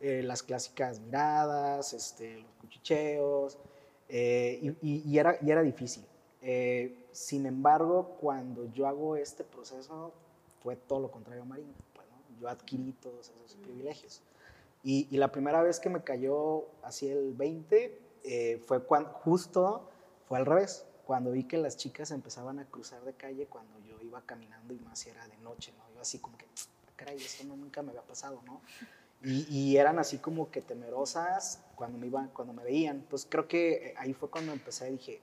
las 0.00 0.42
clásicas 0.42 0.98
miradas, 0.98 1.92
este, 1.92 2.38
los 2.38 2.52
cuchicheos, 2.56 3.56
eh, 4.14 4.76
y, 4.82 5.16
era, 5.18 5.38
y 5.40 5.50
era 5.50 5.62
difícil. 5.62 6.04
Eh, 6.42 7.06
sin 7.12 7.46
embargo, 7.46 8.18
cuando 8.20 8.70
yo 8.70 8.86
hago 8.86 9.16
este 9.16 9.42
proceso, 9.42 10.12
fue 10.62 10.76
todo 10.76 11.00
lo 11.00 11.10
contrario 11.10 11.42
a 11.42 11.46
Marina. 11.46 11.72
Pues, 11.94 12.06
Yo 12.38 12.46
adquirí 12.46 12.92
todos 12.92 13.30
esos 13.30 13.56
privilegios. 13.56 14.20
Y, 14.84 15.08
y, 15.10 15.16
la 15.16 15.32
primera 15.32 15.62
vez 15.62 15.80
que 15.80 15.88
me 15.88 16.02
cayó 16.02 16.66
así 16.82 17.08
el 17.08 17.32
20 17.32 18.02
eh, 18.24 18.62
fue 18.66 18.82
cuando, 18.82 19.08
justo, 19.10 19.88
fue 20.28 20.36
al 20.36 20.44
revés, 20.44 20.84
cuando 21.06 21.30
vi 21.30 21.44
que 21.44 21.56
las 21.56 21.78
chicas 21.78 22.10
empezaban 22.10 22.58
a 22.58 22.66
cruzar 22.66 23.02
de 23.04 23.14
calle 23.14 23.46
cuando 23.46 23.78
yo 23.78 23.98
iba 24.02 24.20
caminando 24.26 24.74
y 24.74 24.78
más 24.80 25.06
era 25.06 25.26
de 25.26 25.38
noche, 25.38 25.72
¿no? 25.78 25.94
Yo 25.94 26.02
así 26.02 26.18
como 26.18 26.36
que, 26.36 26.46
caray, 26.96 27.16
eso 27.16 27.44
no, 27.44 27.56
nunca 27.56 27.80
me 27.80 27.90
había 27.90 28.02
pasado, 28.02 28.42
¿no? 28.44 28.60
Y, 29.24 29.76
eran 29.76 30.00
así 30.00 30.18
como 30.18 30.50
que 30.50 30.62
temerosas 30.62 31.62
cuando 31.76 31.96
me, 31.96 32.08
iban, 32.08 32.28
cuando 32.28 32.52
me 32.52 32.64
veían. 32.64 33.04
Pues 33.08 33.26
creo 33.28 33.46
que 33.46 33.72
eh, 33.72 33.94
ahí 33.96 34.14
fue 34.14 34.28
cuando 34.30 34.52
empecé, 34.52 34.90
dije, 34.90 35.22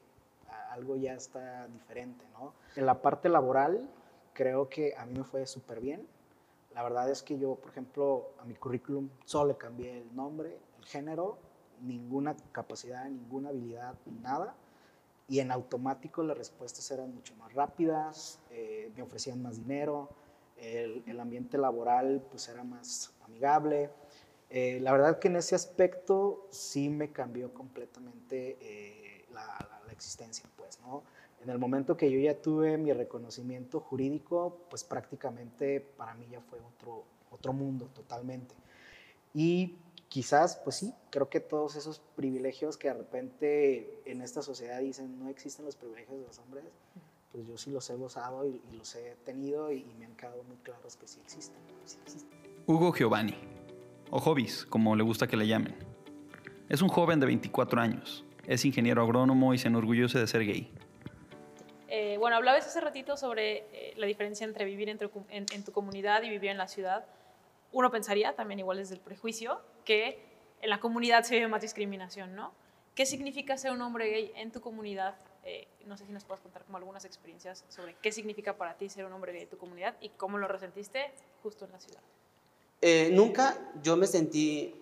algo 0.71 0.95
ya 0.95 1.13
está 1.13 1.67
diferente, 1.67 2.25
¿no? 2.33 2.53
En 2.75 2.85
la 2.85 3.01
parte 3.01 3.27
laboral, 3.27 3.89
creo 4.33 4.69
que 4.69 4.95
a 4.97 5.05
mí 5.05 5.17
me 5.17 5.23
fue 5.23 5.45
súper 5.45 5.81
bien. 5.81 6.07
La 6.73 6.83
verdad 6.83 7.09
es 7.09 7.23
que 7.23 7.37
yo, 7.37 7.55
por 7.55 7.71
ejemplo, 7.71 8.29
a 8.39 8.45
mi 8.45 8.53
currículum 8.53 9.09
solo 9.25 9.49
le 9.49 9.57
cambié 9.57 9.99
el 9.99 10.15
nombre, 10.15 10.57
el 10.77 10.85
género, 10.85 11.37
ninguna 11.81 12.35
capacidad, 12.51 13.05
ninguna 13.05 13.49
habilidad, 13.49 13.95
nada. 14.21 14.55
Y 15.27 15.39
en 15.39 15.51
automático 15.51 16.23
las 16.23 16.37
respuestas 16.37 16.89
eran 16.91 17.13
mucho 17.13 17.35
más 17.35 17.53
rápidas, 17.53 18.39
eh, 18.51 18.91
me 18.95 19.03
ofrecían 19.03 19.41
más 19.41 19.57
dinero, 19.57 20.09
el, 20.61 21.03
el, 21.07 21.19
ambiente 21.19 21.57
laboral 21.57 22.23
pues 22.29 22.47
era 22.49 22.63
más 22.63 23.13
amigable. 23.25 23.89
Eh, 24.49 24.79
la 24.81 24.91
verdad 24.91 25.19
que 25.19 25.27
en 25.27 25.35
ese 25.35 25.55
aspecto 25.55 26.47
sí 26.51 26.89
me 26.89 27.11
cambió 27.11 27.53
completamente 27.53 28.57
eh, 28.61 29.25
la, 29.31 29.45
la, 29.45 29.81
la, 29.85 29.91
existencia, 29.91 30.45
pues, 30.57 30.79
¿no? 30.81 31.03
En 31.41 31.49
el 31.49 31.57
momento 31.57 31.95
que 31.95 32.11
yo 32.11 32.19
ya 32.19 32.41
tuve 32.41 32.77
mi 32.77 32.91
reconocimiento 32.91 33.79
jurídico, 33.79 34.57
pues 34.69 34.83
prácticamente 34.83 35.79
para 35.79 36.13
mí 36.15 36.27
ya 36.29 36.41
fue 36.41 36.59
otro, 36.59 37.05
otro 37.31 37.53
mundo 37.53 37.85
totalmente. 37.93 38.55
Y 39.33 39.77
quizás, 40.09 40.57
pues 40.63 40.77
sí, 40.77 40.93
creo 41.11 41.29
que 41.29 41.39
todos 41.39 41.75
esos 41.75 42.01
privilegios 42.15 42.75
que 42.75 42.89
de 42.89 42.95
repente 42.95 44.01
en 44.05 44.21
esta 44.21 44.41
sociedad 44.41 44.79
dicen 44.79 45.19
no 45.19 45.29
existen 45.29 45.65
los 45.65 45.75
privilegios 45.75 46.19
de 46.19 46.27
los 46.27 46.39
hombres, 46.39 46.65
pues 47.31 47.47
yo 47.47 47.57
sí 47.57 47.71
los 47.71 47.89
he 47.89 47.95
gozado 47.95 48.47
y, 48.47 48.61
y 48.71 48.77
los 48.77 48.95
he 48.95 49.15
tenido 49.23 49.71
y, 49.71 49.79
y, 49.79 49.95
me 49.97 50.05
han 50.05 50.15
quedado 50.15 50.43
muy 50.43 50.57
claros 50.57 50.95
que 50.95 51.07
sí 51.07 51.19
existen, 51.21 51.59
sí 51.85 51.97
existen. 52.01 52.39
Hugo 52.65 52.93
Giovanni, 52.93 53.35
o 54.09 54.19
Hobbies, 54.19 54.65
como 54.65 54.95
le 54.95 55.03
gusta 55.03 55.27
que 55.27 55.37
le 55.37 55.47
llamen. 55.47 55.75
Es 56.69 56.81
un 56.81 56.89
joven 56.89 57.19
de 57.19 57.25
24 57.27 57.81
años, 57.81 58.25
es 58.47 58.65
ingeniero 58.65 59.01
agrónomo 59.01 59.53
y 59.53 59.57
se 59.57 59.67
enorgullece 59.67 60.19
de 60.19 60.27
ser 60.27 60.45
gay. 60.45 60.71
Eh, 61.87 62.17
bueno, 62.19 62.35
hablabas 62.35 62.67
hace 62.67 62.81
ratito 62.81 63.17
sobre 63.17 63.65
eh, 63.71 63.93
la 63.97 64.05
diferencia 64.05 64.45
entre 64.45 64.65
vivir 64.65 64.89
en 64.89 64.99
tu, 64.99 65.09
en, 65.29 65.45
en 65.51 65.63
tu, 65.63 65.71
comunidad 65.71 66.21
y 66.23 66.29
vivir 66.29 66.51
en 66.51 66.57
la 66.57 66.67
ciudad. 66.67 67.05
Uno 67.71 67.89
pensaría, 67.89 68.35
también 68.35 68.59
igual 68.59 68.77
desde 68.77 68.95
el 68.95 69.01
prejuicio, 69.01 69.61
que 69.85 70.23
en 70.61 70.69
la 70.69 70.79
comunidad 70.79 71.23
se 71.23 71.35
vive 71.35 71.47
más 71.47 71.61
discriminación, 71.61 72.35
¿no? 72.35 72.53
¿Qué 72.93 73.05
significa 73.05 73.57
ser 73.57 73.71
un 73.71 73.81
hombre 73.81 74.09
gay 74.09 74.31
en 74.35 74.51
tu 74.51 74.61
comunidad? 74.61 75.15
Eh, 75.43 75.67
no 75.85 75.97
sé 75.97 76.05
si 76.05 76.11
nos 76.11 76.25
puedes 76.25 76.41
contar 76.41 76.63
como 76.65 76.77
algunas 76.77 77.05
experiencias 77.05 77.63
sobre 77.69 77.95
qué 78.01 78.11
significa 78.11 78.57
para 78.57 78.77
ti 78.77 78.89
ser 78.89 79.05
un 79.05 79.13
hombre 79.13 79.31
gay 79.31 79.43
en 79.43 79.49
tu 79.49 79.57
comunidad 79.57 79.95
y 80.01 80.09
cómo 80.09 80.37
lo 80.37 80.47
resentiste 80.47 81.11
justo 81.41 81.65
en 81.65 81.71
la 81.71 81.79
ciudad. 81.79 82.01
Eh, 82.81 83.09
nunca 83.13 83.57
yo 83.81 83.97
me 83.97 84.07
sentí 84.07 84.75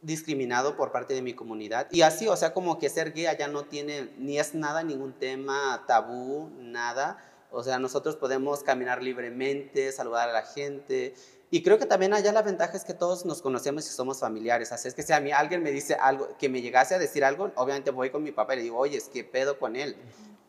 discriminado 0.00 0.76
por 0.76 0.92
parte 0.92 1.14
de 1.14 1.22
mi 1.22 1.34
comunidad. 1.34 1.88
Y 1.90 2.02
así, 2.02 2.28
o 2.28 2.36
sea, 2.36 2.52
como 2.52 2.78
que 2.78 2.88
ser 2.88 3.12
gay 3.12 3.26
allá 3.26 3.48
no 3.48 3.64
tiene, 3.64 4.10
ni 4.18 4.38
es 4.38 4.54
nada, 4.54 4.82
ningún 4.82 5.12
tema 5.12 5.84
tabú, 5.86 6.50
nada. 6.58 7.18
O 7.50 7.62
sea, 7.62 7.78
nosotros 7.78 8.16
podemos 8.16 8.62
caminar 8.62 9.02
libremente, 9.02 9.92
saludar 9.92 10.28
a 10.28 10.32
la 10.32 10.42
gente. 10.42 11.14
Y 11.52 11.62
creo 11.62 11.78
que 11.78 11.84
también 11.84 12.14
allá 12.14 12.32
la 12.32 12.40
ventaja 12.40 12.78
es 12.78 12.82
que 12.82 12.94
todos 12.94 13.26
nos 13.26 13.42
conocemos 13.42 13.86
y 13.86 13.90
somos 13.90 14.18
familiares. 14.18 14.72
Así 14.72 14.88
es 14.88 14.94
que 14.94 15.02
si 15.02 15.12
a 15.12 15.20
mí 15.20 15.32
alguien 15.32 15.62
me 15.62 15.70
dice 15.70 15.94
algo, 15.94 16.30
que 16.38 16.48
me 16.48 16.62
llegase 16.62 16.94
a 16.94 16.98
decir 16.98 17.26
algo, 17.26 17.50
obviamente 17.56 17.90
voy 17.90 18.08
con 18.08 18.22
mi 18.22 18.32
papá 18.32 18.54
y 18.54 18.56
le 18.56 18.62
digo, 18.62 18.78
oye, 18.78 18.96
es 18.96 19.10
que 19.10 19.22
pedo 19.22 19.58
con 19.58 19.76
él. 19.76 19.94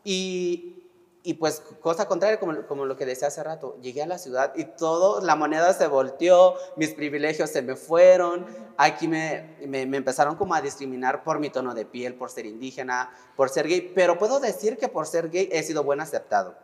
Y, 0.02 0.82
y 1.22 1.34
pues, 1.34 1.62
cosa 1.82 2.08
contraria, 2.08 2.40
como, 2.40 2.66
como 2.66 2.86
lo 2.86 2.96
que 2.96 3.04
decía 3.04 3.28
hace 3.28 3.44
rato, 3.44 3.76
llegué 3.82 4.02
a 4.02 4.06
la 4.06 4.16
ciudad 4.16 4.54
y 4.56 4.64
todo, 4.64 5.20
la 5.20 5.36
moneda 5.36 5.74
se 5.74 5.88
volteó, 5.88 6.54
mis 6.76 6.94
privilegios 6.94 7.50
se 7.50 7.60
me 7.60 7.76
fueron, 7.76 8.46
aquí 8.78 9.06
me, 9.06 9.58
me, 9.66 9.82
empezaron 9.82 10.36
como 10.36 10.54
a 10.54 10.62
discriminar 10.62 11.22
por 11.22 11.38
mi 11.38 11.50
tono 11.50 11.74
de 11.74 11.84
piel, 11.84 12.14
por 12.14 12.30
ser 12.30 12.46
indígena, 12.46 13.10
por 13.36 13.50
ser 13.50 13.68
gay, 13.68 13.92
pero 13.94 14.16
puedo 14.16 14.40
decir 14.40 14.78
que 14.78 14.88
por 14.88 15.06
ser 15.06 15.28
gay 15.28 15.50
he 15.52 15.62
sido 15.64 15.84
buen 15.84 16.00
aceptado, 16.00 16.54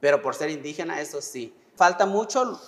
pero 0.00 0.20
por 0.20 0.34
ser 0.34 0.50
indígena, 0.50 1.00
eso 1.00 1.20
sí, 1.20 1.54
falta 1.76 2.06
mucho 2.06 2.58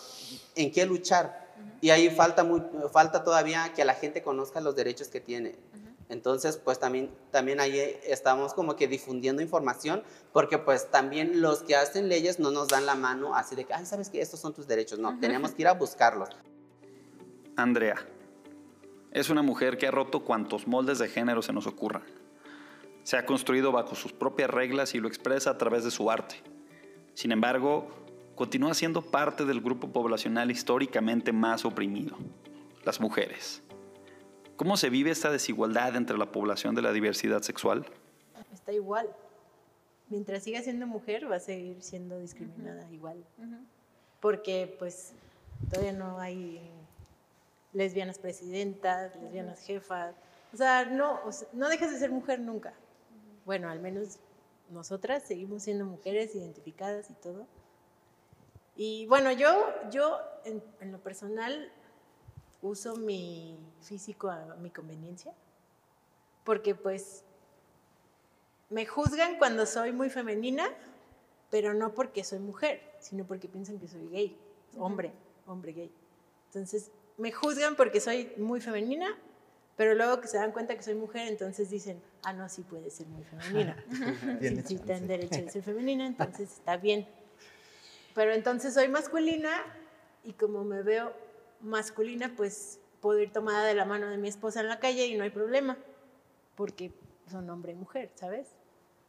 en 0.54 0.70
qué 0.70 0.86
luchar 0.86 1.46
y 1.80 1.90
ahí 1.90 2.10
falta, 2.10 2.44
muy, 2.44 2.62
falta 2.92 3.24
todavía 3.24 3.72
que 3.74 3.84
la 3.84 3.94
gente 3.94 4.22
conozca 4.22 4.60
los 4.60 4.76
derechos 4.76 5.08
que 5.08 5.20
tiene. 5.20 5.56
Entonces, 6.08 6.56
pues 6.56 6.78
también, 6.78 7.10
también 7.32 7.58
ahí 7.58 7.80
estamos 8.04 8.54
como 8.54 8.76
que 8.76 8.86
difundiendo 8.86 9.42
información, 9.42 10.04
porque 10.32 10.58
pues 10.58 10.90
también 10.90 11.40
los 11.40 11.62
que 11.62 11.74
hacen 11.74 12.08
leyes 12.08 12.38
no 12.38 12.50
nos 12.50 12.68
dan 12.68 12.86
la 12.86 12.94
mano 12.94 13.34
así 13.34 13.56
de 13.56 13.64
que, 13.64 13.74
ay, 13.74 13.86
sabes 13.86 14.08
que 14.08 14.20
estos 14.20 14.38
son 14.38 14.54
tus 14.54 14.68
derechos. 14.68 14.98
No, 14.98 15.18
tenemos 15.18 15.52
que 15.52 15.62
ir 15.62 15.68
a 15.68 15.72
buscarlos. 15.72 16.28
Andrea 17.56 17.96
es 19.10 19.30
una 19.30 19.42
mujer 19.42 19.78
que 19.78 19.86
ha 19.86 19.90
roto 19.90 20.24
cuantos 20.24 20.66
moldes 20.66 20.98
de 20.98 21.08
género 21.08 21.40
se 21.40 21.52
nos 21.52 21.66
ocurran. 21.66 22.02
Se 23.02 23.16
ha 23.16 23.24
construido 23.24 23.72
bajo 23.72 23.94
sus 23.94 24.12
propias 24.12 24.50
reglas 24.50 24.94
y 24.94 25.00
lo 25.00 25.08
expresa 25.08 25.50
a 25.50 25.58
través 25.58 25.84
de 25.84 25.90
su 25.90 26.10
arte. 26.10 26.36
Sin 27.14 27.32
embargo, 27.32 27.88
continúa 28.36 28.74
siendo 28.74 29.02
parte 29.02 29.44
del 29.46 29.60
grupo 29.60 29.88
poblacional 29.88 30.50
históricamente 30.50 31.32
más 31.32 31.64
oprimido, 31.64 32.16
las 32.84 33.00
mujeres. 33.00 33.62
¿Cómo 34.56 34.76
se 34.76 34.90
vive 34.90 35.10
esta 35.10 35.30
desigualdad 35.30 35.96
entre 35.96 36.16
la 36.16 36.30
población 36.30 36.74
de 36.74 36.82
la 36.82 36.92
diversidad 36.92 37.42
sexual? 37.42 37.86
Está 38.52 38.72
igual. 38.72 39.08
Mientras 40.08 40.44
siga 40.44 40.62
siendo 40.62 40.86
mujer, 40.86 41.30
va 41.30 41.36
a 41.36 41.40
seguir 41.40 41.82
siendo 41.82 42.20
discriminada 42.20 42.88
igual. 42.92 43.24
Porque 44.20 44.76
pues 44.78 45.12
todavía 45.70 45.92
no 45.92 46.18
hay 46.18 46.60
lesbianas 47.72 48.18
presidentas, 48.18 49.16
lesbianas 49.16 49.60
jefas. 49.66 50.14
O 50.52 50.56
sea, 50.58 50.84
no, 50.84 51.20
no 51.54 51.68
dejas 51.68 51.90
de 51.90 51.98
ser 51.98 52.10
mujer 52.10 52.40
nunca. 52.40 52.74
Bueno, 53.46 53.70
al 53.70 53.80
menos 53.80 54.18
nosotras 54.70 55.22
seguimos 55.22 55.62
siendo 55.62 55.86
mujeres 55.86 56.34
identificadas 56.34 57.10
y 57.10 57.14
todo. 57.14 57.46
Y 58.76 59.06
bueno, 59.06 59.32
yo, 59.32 59.72
yo 59.90 60.20
en 60.44 60.92
lo 60.92 60.98
personal 60.98 61.72
uso 62.62 62.96
mi 62.96 63.58
físico 63.80 64.28
a 64.28 64.56
mi 64.56 64.70
conveniencia, 64.70 65.32
porque 66.44 66.74
pues 66.74 67.24
me 68.70 68.86
juzgan 68.86 69.38
cuando 69.38 69.66
soy 69.66 69.92
muy 69.92 70.10
femenina, 70.10 70.68
pero 71.50 71.74
no 71.74 71.94
porque 71.94 72.24
soy 72.24 72.38
mujer, 72.38 72.80
sino 72.98 73.24
porque 73.24 73.48
piensan 73.48 73.78
que 73.78 73.88
soy 73.88 74.08
gay, 74.08 74.36
hombre, 74.78 75.12
hombre 75.46 75.72
gay. 75.72 75.92
Entonces, 76.46 76.90
me 77.16 77.32
juzgan 77.32 77.76
porque 77.76 78.00
soy 78.00 78.32
muy 78.36 78.60
femenina, 78.60 79.06
pero 79.76 79.94
luego 79.94 80.20
que 80.20 80.28
se 80.28 80.38
dan 80.38 80.52
cuenta 80.52 80.74
que 80.74 80.82
soy 80.82 80.94
mujer, 80.94 81.28
entonces 81.28 81.70
dicen, 81.70 82.00
ah, 82.24 82.32
no, 82.32 82.48
sí 82.48 82.62
puede 82.62 82.90
ser 82.90 83.06
muy 83.06 83.22
femenina. 83.24 83.76
sí, 84.40 84.62
sí, 84.64 84.78
derecho 84.84 85.42
de 85.42 85.50
ser 85.50 85.62
femenina, 85.62 86.06
entonces 86.06 86.52
está 86.52 86.76
bien. 86.76 87.06
Pero 88.16 88.32
entonces 88.32 88.72
soy 88.72 88.88
masculina 88.88 89.62
y 90.24 90.32
como 90.32 90.64
me 90.64 90.80
veo 90.82 91.12
masculina, 91.60 92.32
pues 92.34 92.80
puedo 93.02 93.20
ir 93.20 93.30
tomada 93.30 93.66
de 93.66 93.74
la 93.74 93.84
mano 93.84 94.08
de 94.08 94.16
mi 94.16 94.26
esposa 94.26 94.60
en 94.60 94.68
la 94.68 94.80
calle 94.80 95.04
y 95.04 95.16
no 95.16 95.24
hay 95.24 95.28
problema, 95.28 95.76
porque 96.54 96.92
son 97.30 97.50
hombre 97.50 97.72
y 97.72 97.74
mujer, 97.74 98.10
¿sabes? 98.14 98.48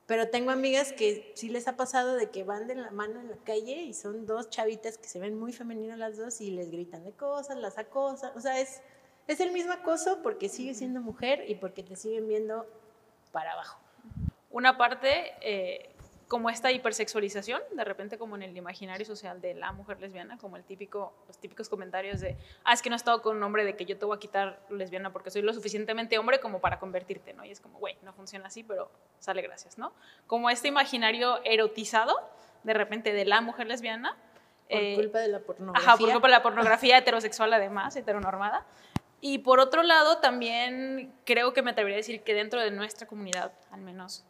Pero 0.07 0.27
tengo 0.27 0.51
amigas 0.51 0.91
que 0.91 1.31
sí 1.35 1.47
les 1.47 1.69
ha 1.69 1.77
pasado 1.77 2.15
de 2.15 2.31
que 2.31 2.43
van 2.43 2.67
de 2.67 2.75
la 2.75 2.91
mano 2.91 3.21
en 3.21 3.29
la 3.29 3.37
calle 3.37 3.81
y 3.81 3.93
son 3.93 4.25
dos 4.25 4.49
chavitas 4.49 4.97
que 4.97 5.07
se 5.07 5.19
ven 5.19 5.39
muy 5.39 5.53
femeninas 5.53 5.97
las 5.97 6.17
dos 6.17 6.41
y 6.41 6.51
les 6.51 6.69
gritan 6.69 7.05
de 7.05 7.13
cosas, 7.13 7.55
las 7.55 7.77
acosan. 7.77 8.33
O 8.35 8.41
sea, 8.41 8.59
es, 8.59 8.81
es 9.27 9.39
el 9.39 9.53
mismo 9.53 9.71
acoso 9.71 10.19
porque 10.21 10.49
sigue 10.49 10.73
siendo 10.73 10.99
mujer 10.99 11.45
y 11.47 11.55
porque 11.55 11.81
te 11.81 11.95
siguen 11.95 12.27
viendo 12.27 12.67
para 13.31 13.53
abajo. 13.53 13.79
Una 14.49 14.77
parte, 14.77 15.33
eh, 15.39 15.95
como 16.27 16.49
esta 16.49 16.71
hipersexualización, 16.71 17.61
de 17.71 17.83
repente 17.83 18.17
como 18.17 18.35
en 18.35 18.43
el 18.43 18.57
imaginario 18.57 19.05
social 19.05 19.39
de 19.39 19.53
la 19.53 19.71
mujer 19.71 19.99
lesbiana, 20.01 20.37
como 20.37 20.57
el 20.57 20.63
típico, 20.63 21.13
los 21.27 21.37
típicos 21.37 21.69
comentarios 21.69 22.19
de, 22.19 22.37
ah, 22.65 22.73
es 22.73 22.81
que 22.81 22.89
no 22.89 22.95
he 22.95 22.97
estado 22.97 23.21
con 23.21 23.37
un 23.37 23.43
hombre 23.43 23.63
de 23.63 23.75
que 23.75 23.85
yo 23.85 23.97
te 23.97 24.05
voy 24.05 24.17
a 24.17 24.19
quitar 24.19 24.59
lesbiana 24.69 25.13
porque 25.13 25.31
soy 25.31 25.41
lo 25.41 25.53
suficientemente 25.53 26.17
hombre 26.17 26.39
como 26.39 26.59
para 26.59 26.79
convertirte, 26.79 27.33
¿no? 27.33 27.45
Y 27.45 27.51
es 27.51 27.61
como, 27.61 27.79
güey, 27.79 27.97
no 28.01 28.11
funciona 28.13 28.47
así, 28.47 28.63
pero 28.63 28.91
sale 29.19 29.41
gracias, 29.41 29.77
¿no? 29.77 29.93
Como 30.27 30.49
este 30.49 30.67
imaginario 30.67 31.39
erotizado, 31.45 32.15
de 32.63 32.73
repente, 32.73 33.13
de 33.13 33.23
la 33.23 33.39
mujer 33.39 33.67
lesbiana. 33.67 34.17
Por 34.69 34.79
eh, 34.81 34.95
culpa 34.95 35.19
de 35.19 35.29
la 35.29 35.39
pornografía. 35.39 35.89
Ajá, 35.89 35.97
por 35.97 36.11
culpa 36.11 36.27
de 36.27 36.31
la 36.33 36.43
pornografía 36.43 36.97
heterosexual 36.97 37.53
además, 37.53 37.95
heteronormada. 37.95 38.65
Y 39.21 39.39
por 39.39 39.61
otro 39.61 39.81
lado, 39.81 40.17
también 40.17 41.13
creo 41.23 41.53
que 41.53 41.61
me 41.61 41.71
atrevería 41.71 41.95
a 41.95 41.97
decir 41.97 42.21
que 42.21 42.33
dentro 42.33 42.61
de 42.61 42.69
nuestra 42.71 43.07
comunidad, 43.07 43.53
al 43.71 43.81
menos 43.81 44.25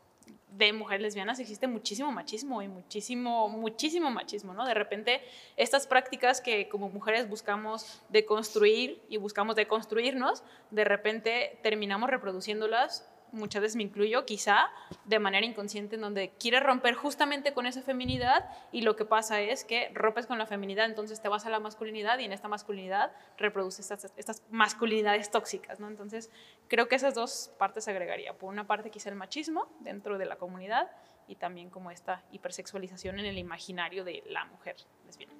de 0.49 0.73
mujeres 0.73 1.01
lesbianas 1.01 1.39
existe 1.39 1.67
muchísimo 1.67 2.11
machismo 2.11 2.61
y 2.61 2.67
muchísimo, 2.67 3.49
muchísimo 3.49 4.09
machismo, 4.09 4.53
¿no? 4.53 4.65
De 4.65 4.73
repente, 4.73 5.21
estas 5.57 5.87
prácticas 5.87 6.41
que 6.41 6.69
como 6.69 6.89
mujeres 6.89 7.29
buscamos 7.29 8.01
deconstruir 8.09 9.01
y 9.09 9.17
buscamos 9.17 9.55
deconstruirnos, 9.55 10.43
de 10.71 10.83
repente 10.83 11.59
terminamos 11.63 12.09
reproduciéndolas 12.09 13.07
muchas 13.31 13.61
veces 13.61 13.75
me 13.75 13.83
incluyo, 13.83 14.25
quizá 14.25 14.69
de 15.05 15.19
manera 15.19 15.45
inconsciente, 15.45 15.95
en 15.95 16.01
donde 16.01 16.31
quieres 16.39 16.63
romper 16.63 16.95
justamente 16.95 17.53
con 17.53 17.65
esa 17.65 17.81
feminidad 17.81 18.49
y 18.71 18.81
lo 18.81 18.95
que 18.95 19.05
pasa 19.05 19.41
es 19.41 19.63
que 19.63 19.91
rompes 19.93 20.25
con 20.25 20.37
la 20.37 20.45
feminidad, 20.45 20.85
entonces 20.85 21.21
te 21.21 21.29
vas 21.29 21.45
a 21.45 21.49
la 21.49 21.59
masculinidad 21.59 22.19
y 22.19 22.25
en 22.25 22.33
esta 22.33 22.47
masculinidad 22.47 23.11
reproduces 23.37 23.91
estas, 23.91 24.43
masculinidades 24.49 25.31
tóxicas, 25.31 25.79
¿no? 25.79 25.87
Entonces, 25.87 26.29
creo 26.67 26.87
que 26.87 26.95
esas 26.95 27.13
dos 27.13 27.51
partes 27.57 27.87
agregaría. 27.87 28.33
Por 28.33 28.51
una 28.51 28.65
parte, 28.67 28.89
quizá 28.89 29.09
el 29.09 29.15
machismo 29.15 29.67
dentro 29.79 30.17
de 30.17 30.25
la 30.25 30.37
comunidad 30.37 30.89
y 31.27 31.35
también 31.35 31.69
como 31.69 31.91
esta 31.91 32.23
hipersexualización 32.31 33.19
en 33.19 33.25
el 33.25 33.37
imaginario 33.37 34.03
de 34.03 34.23
la 34.27 34.45
mujer 34.45 34.77
lesbiana. 35.05 35.33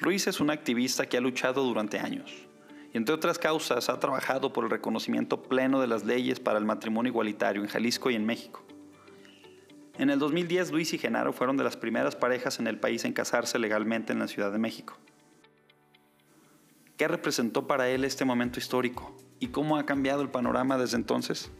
Luis 0.00 0.26
es 0.26 0.40
un 0.40 0.50
activista 0.50 1.06
que 1.06 1.16
ha 1.16 1.20
luchado 1.20 1.62
durante 1.62 1.98
años 1.98 2.48
entre 2.96 3.14
otras 3.14 3.38
causas 3.38 3.88
ha 3.88 4.00
trabajado 4.00 4.52
por 4.52 4.64
el 4.64 4.70
reconocimiento 4.70 5.42
pleno 5.42 5.80
de 5.80 5.86
las 5.86 6.04
leyes 6.04 6.40
para 6.40 6.58
el 6.58 6.64
matrimonio 6.64 7.10
igualitario 7.10 7.62
en 7.62 7.68
Jalisco 7.68 8.10
y 8.10 8.14
en 8.14 8.24
México. 8.24 8.62
En 9.98 10.10
el 10.10 10.18
2010, 10.18 10.72
Luis 10.72 10.92
y 10.92 10.98
Genaro 10.98 11.32
fueron 11.32 11.56
de 11.56 11.64
las 11.64 11.76
primeras 11.76 12.16
parejas 12.16 12.58
en 12.58 12.66
el 12.66 12.78
país 12.78 13.04
en 13.04 13.12
casarse 13.12 13.58
legalmente 13.58 14.12
en 14.12 14.18
la 14.18 14.28
Ciudad 14.28 14.52
de 14.52 14.58
México. 14.58 14.96
¿Qué 16.96 17.08
representó 17.08 17.66
para 17.66 17.88
él 17.88 18.04
este 18.04 18.24
momento 18.24 18.58
histórico 18.58 19.14
y 19.38 19.48
cómo 19.48 19.76
ha 19.76 19.84
cambiado 19.84 20.22
el 20.22 20.30
panorama 20.30 20.78
desde 20.78 20.96
entonces? 20.96 21.50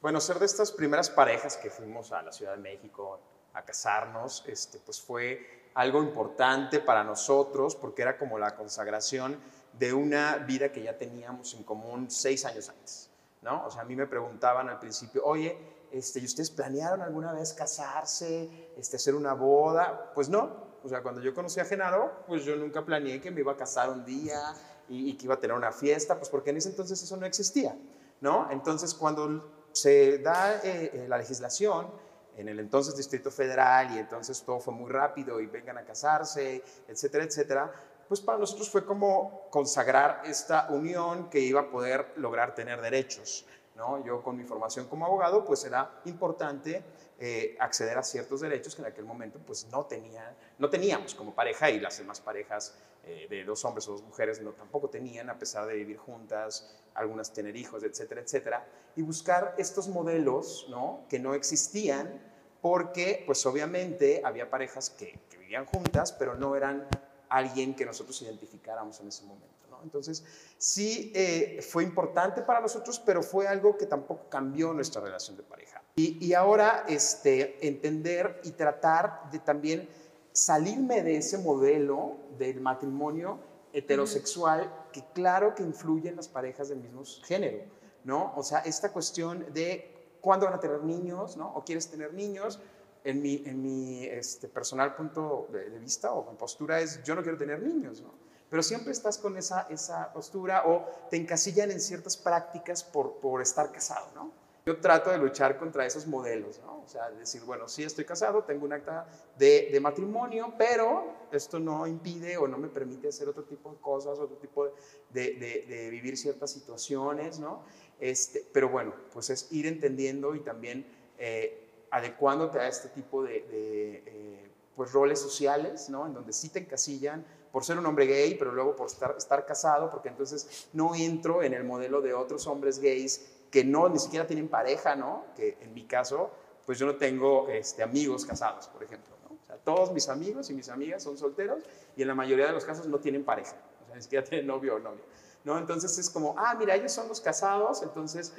Bueno, 0.00 0.20
ser 0.20 0.40
de 0.40 0.46
estas 0.46 0.72
primeras 0.72 1.08
parejas 1.08 1.56
que 1.56 1.70
fuimos 1.70 2.10
a 2.10 2.22
la 2.22 2.32
Ciudad 2.32 2.56
de 2.56 2.62
México 2.62 3.20
a 3.52 3.64
casarnos, 3.64 4.44
este, 4.48 4.78
pues 4.78 5.00
fue 5.00 5.61
algo 5.74 6.02
importante 6.02 6.80
para 6.80 7.04
nosotros 7.04 7.76
porque 7.76 8.02
era 8.02 8.18
como 8.18 8.38
la 8.38 8.54
consagración 8.54 9.38
de 9.78 9.92
una 9.92 10.36
vida 10.38 10.70
que 10.70 10.82
ya 10.82 10.96
teníamos 10.96 11.54
en 11.54 11.64
común 11.64 12.10
seis 12.10 12.44
años 12.44 12.68
antes, 12.68 13.10
¿no? 13.40 13.66
O 13.66 13.70
sea, 13.70 13.82
a 13.82 13.84
mí 13.84 13.96
me 13.96 14.06
preguntaban 14.06 14.68
al 14.68 14.78
principio, 14.78 15.24
oye, 15.24 15.56
este, 15.90 16.20
¿y 16.20 16.24
ustedes 16.24 16.50
planearon 16.50 17.02
alguna 17.02 17.32
vez 17.32 17.52
casarse, 17.52 18.72
este, 18.76 18.96
hacer 18.96 19.14
una 19.14 19.34
boda? 19.34 20.12
Pues 20.14 20.28
no, 20.28 20.72
o 20.84 20.88
sea, 20.88 21.02
cuando 21.02 21.20
yo 21.20 21.34
conocí 21.34 21.60
a 21.60 21.64
Genaro, 21.64 22.24
pues 22.26 22.44
yo 22.44 22.56
nunca 22.56 22.84
planeé 22.84 23.20
que 23.20 23.30
me 23.30 23.40
iba 23.40 23.52
a 23.52 23.56
casar 23.56 23.90
un 23.90 24.04
día 24.04 24.54
y, 24.88 25.14
que 25.14 25.26
iba 25.26 25.34
a 25.34 25.40
tener 25.40 25.56
una 25.56 25.72
fiesta, 25.72 26.16
pues 26.16 26.28
porque 26.28 26.50
en 26.50 26.56
ese 26.58 26.70
entonces 26.70 27.02
eso 27.02 27.16
no 27.16 27.24
existía, 27.24 27.76
¿no? 28.20 28.50
Entonces, 28.50 28.94
cuando 28.94 29.50
se 29.72 30.18
da 30.18 30.56
eh, 30.56 30.90
eh, 30.92 31.06
la 31.08 31.18
legislación, 31.18 31.88
en 32.36 32.48
el 32.48 32.58
entonces 32.60 32.96
Distrito 32.96 33.30
Federal 33.30 33.94
y 33.94 33.98
entonces 33.98 34.42
todo 34.42 34.60
fue 34.60 34.74
muy 34.74 34.90
rápido 34.90 35.40
y 35.40 35.46
vengan 35.46 35.78
a 35.78 35.84
casarse, 35.84 36.62
etcétera, 36.88 37.24
etcétera, 37.24 37.72
pues 38.08 38.20
para 38.20 38.38
nosotros 38.38 38.68
fue 38.70 38.84
como 38.84 39.48
consagrar 39.50 40.22
esta 40.26 40.68
unión 40.70 41.30
que 41.30 41.40
iba 41.40 41.62
a 41.62 41.70
poder 41.70 42.12
lograr 42.16 42.54
tener 42.54 42.80
derechos. 42.80 43.46
¿no? 43.74 44.04
Yo 44.04 44.22
con 44.22 44.36
mi 44.36 44.44
formación 44.44 44.86
como 44.86 45.06
abogado, 45.06 45.44
pues 45.44 45.64
era 45.64 46.02
importante 46.04 46.82
eh, 47.18 47.56
acceder 47.58 47.96
a 47.96 48.02
ciertos 48.02 48.40
derechos 48.40 48.74
que 48.74 48.82
en 48.82 48.88
aquel 48.88 49.04
momento 49.04 49.38
pues 49.38 49.66
no, 49.70 49.86
tenía, 49.86 50.36
no 50.58 50.68
teníamos 50.68 51.14
como 51.14 51.34
pareja 51.34 51.70
y 51.70 51.80
las 51.80 51.98
demás 51.98 52.20
parejas 52.20 52.74
eh, 53.04 53.26
de 53.28 53.44
dos 53.44 53.64
hombres 53.64 53.88
o 53.88 53.92
dos 53.92 54.02
mujeres, 54.02 54.40
no, 54.40 54.52
tampoco 54.52 54.88
tenían, 54.88 55.28
a 55.28 55.38
pesar 55.38 55.66
de 55.66 55.74
vivir 55.74 55.96
juntas, 55.96 56.72
algunas 56.94 57.32
tener 57.32 57.56
hijos, 57.56 57.82
etcétera, 57.82 58.20
etcétera, 58.20 58.66
y 58.94 59.02
buscar 59.02 59.54
estos 59.58 59.88
modelos 59.88 60.66
¿no? 60.70 61.04
que 61.08 61.18
no 61.18 61.34
existían 61.34 62.20
porque, 62.60 63.24
pues 63.26 63.44
obviamente, 63.44 64.22
había 64.24 64.48
parejas 64.48 64.88
que, 64.88 65.18
vivían 65.38 65.66
juntas, 65.66 66.12
pero 66.12 66.36
no 66.36 66.54
eran 66.54 66.86
alguien 67.28 67.74
que 67.74 67.84
nosotros 67.84 68.22
identificáramos 68.22 69.00
en 69.00 69.08
ese 69.08 69.24
momento. 69.24 69.48
Entonces, 69.82 70.24
sí 70.56 71.10
eh, 71.12 71.60
fue 71.60 71.82
importante 71.82 72.42
para 72.42 72.60
nosotros, 72.60 73.00
pero 73.04 73.20
fue 73.20 73.48
algo 73.48 73.76
que 73.76 73.86
tampoco 73.86 74.28
cambió 74.28 74.72
nuestra 74.72 75.02
relación 75.02 75.36
de 75.36 75.42
pareja. 75.42 75.82
Y, 75.96 76.24
y 76.24 76.34
ahora, 76.34 76.84
este, 76.88 77.66
entender 77.66 78.40
y 78.44 78.52
tratar 78.52 79.28
de 79.32 79.40
también 79.40 79.88
salirme 80.32 81.02
de 81.02 81.16
ese 81.16 81.38
modelo 81.38 82.16
del 82.38 82.60
matrimonio 82.60 83.38
heterosexual 83.72 84.88
que 84.92 85.02
claro 85.14 85.54
que 85.54 85.62
influye 85.62 86.08
en 86.08 86.16
las 86.16 86.28
parejas 86.28 86.68
del 86.68 86.78
mismo 86.78 87.02
género, 87.24 87.64
¿no? 88.04 88.32
O 88.36 88.42
sea, 88.42 88.60
esta 88.60 88.92
cuestión 88.92 89.52
de 89.52 90.16
cuándo 90.20 90.46
van 90.46 90.54
a 90.54 90.60
tener 90.60 90.82
niños, 90.82 91.36
¿no? 91.36 91.52
O 91.54 91.64
quieres 91.64 91.88
tener 91.88 92.12
niños, 92.12 92.60
en 93.04 93.20
mi, 93.20 93.42
en 93.46 93.62
mi 93.62 94.04
este, 94.04 94.48
personal 94.48 94.94
punto 94.94 95.48
de, 95.50 95.78
vista 95.78 96.12
o 96.12 96.24
postura 96.36 96.80
es 96.80 97.02
yo 97.02 97.14
no 97.14 97.22
quiero 97.22 97.38
tener 97.38 97.60
niños, 97.62 98.00
¿no? 98.00 98.12
Pero 98.48 98.62
siempre 98.62 98.92
estás 98.92 99.16
con 99.16 99.36
esa, 99.36 99.62
esa 99.70 100.12
postura 100.12 100.64
o 100.66 100.84
te 101.10 101.16
encasillan 101.16 101.70
en 101.70 101.80
ciertas 101.80 102.16
prácticas 102.16 102.84
por, 102.84 103.14
por 103.14 103.40
estar 103.40 103.72
casado, 103.72 104.08
¿no? 104.14 104.30
Yo 104.64 104.80
trato 104.80 105.10
de 105.10 105.18
luchar 105.18 105.58
contra 105.58 105.84
esos 105.84 106.06
modelos, 106.06 106.60
¿no? 106.60 106.82
O 106.84 106.88
sea, 106.88 107.10
decir, 107.10 107.42
bueno, 107.42 107.66
sí 107.68 107.82
estoy 107.82 108.04
casado, 108.04 108.44
tengo 108.44 108.64
un 108.64 108.72
acta 108.72 109.06
de, 109.36 109.70
de, 109.72 109.80
matrimonio, 109.80 110.54
pero 110.56 111.14
esto 111.32 111.58
no 111.58 111.86
impide 111.86 112.36
o 112.36 112.46
no 112.46 112.58
me 112.58 112.68
permite 112.68 113.08
hacer 113.08 113.28
otro 113.28 113.42
tipo 113.42 113.70
de 113.70 113.78
cosas, 113.78 114.18
otro 114.20 114.36
tipo 114.36 114.66
de, 115.10 115.34
de, 115.34 115.64
de 115.68 115.90
vivir 115.90 116.16
ciertas 116.16 116.52
situaciones, 116.52 117.40
¿no? 117.40 117.64
Este, 117.98 118.44
pero 118.52 118.68
bueno, 118.68 118.94
pues 119.12 119.30
es 119.30 119.50
ir 119.52 119.66
entendiendo 119.66 120.34
y 120.34 120.40
también 120.40 120.84
eh, 121.18 121.68
adecuándote 121.92 122.58
a 122.58 122.66
este 122.66 122.88
tipo 122.88 123.22
de, 123.22 123.44
eh, 123.48 124.50
pues 124.74 124.92
roles 124.92 125.20
sociales, 125.20 125.88
¿no? 125.88 126.06
En 126.06 126.14
donde 126.14 126.32
sí 126.32 126.48
te 126.48 126.58
encasillan 126.58 127.24
por 127.52 127.64
ser 127.64 127.78
un 127.78 127.86
hombre 127.86 128.06
gay, 128.06 128.34
pero 128.34 128.50
luego 128.50 128.74
por 128.74 128.86
estar, 128.86 129.14
estar 129.16 129.46
casado, 129.46 129.90
porque 129.90 130.08
entonces 130.08 130.68
no 130.72 130.94
entro 130.94 131.42
en 131.42 131.54
el 131.54 131.62
modelo 131.62 132.00
de 132.00 132.14
otros 132.14 132.46
hombres 132.46 132.80
gays 132.80 133.30
que 133.52 133.62
no, 133.62 133.88
ni 133.88 133.98
siquiera 133.98 134.26
tienen 134.26 134.48
pareja, 134.48 134.96
¿no? 134.96 135.26
Que 135.36 135.58
en 135.60 135.74
mi 135.74 135.84
caso, 135.84 136.30
pues 136.64 136.78
yo 136.78 136.86
no 136.86 136.96
tengo 136.96 137.48
este, 137.48 137.82
amigos 137.82 138.24
casados, 138.24 138.66
por 138.66 138.82
ejemplo, 138.82 139.14
¿no? 139.28 139.36
O 139.36 139.46
sea, 139.46 139.58
todos 139.58 139.92
mis 139.92 140.08
amigos 140.08 140.48
y 140.48 140.54
mis 140.54 140.70
amigas 140.70 141.02
son 141.02 141.18
solteros 141.18 141.62
y 141.94 142.02
en 142.02 142.08
la 142.08 142.14
mayoría 142.14 142.46
de 142.46 142.52
los 142.52 142.64
casos 142.64 142.86
no 142.86 142.98
tienen 142.98 143.24
pareja, 143.24 143.54
o 143.84 143.86
sea, 143.86 143.94
ni 143.94 144.02
siquiera 144.02 144.24
tienen 144.24 144.46
novio 144.46 144.76
o 144.76 144.78
novia, 144.78 145.04
¿no? 145.44 145.58
Entonces 145.58 145.96
es 145.98 146.08
como, 146.08 146.34
ah, 146.38 146.56
mira, 146.58 146.74
ellos 146.74 146.92
son 146.92 147.08
los 147.08 147.20
casados, 147.20 147.82
entonces 147.82 148.32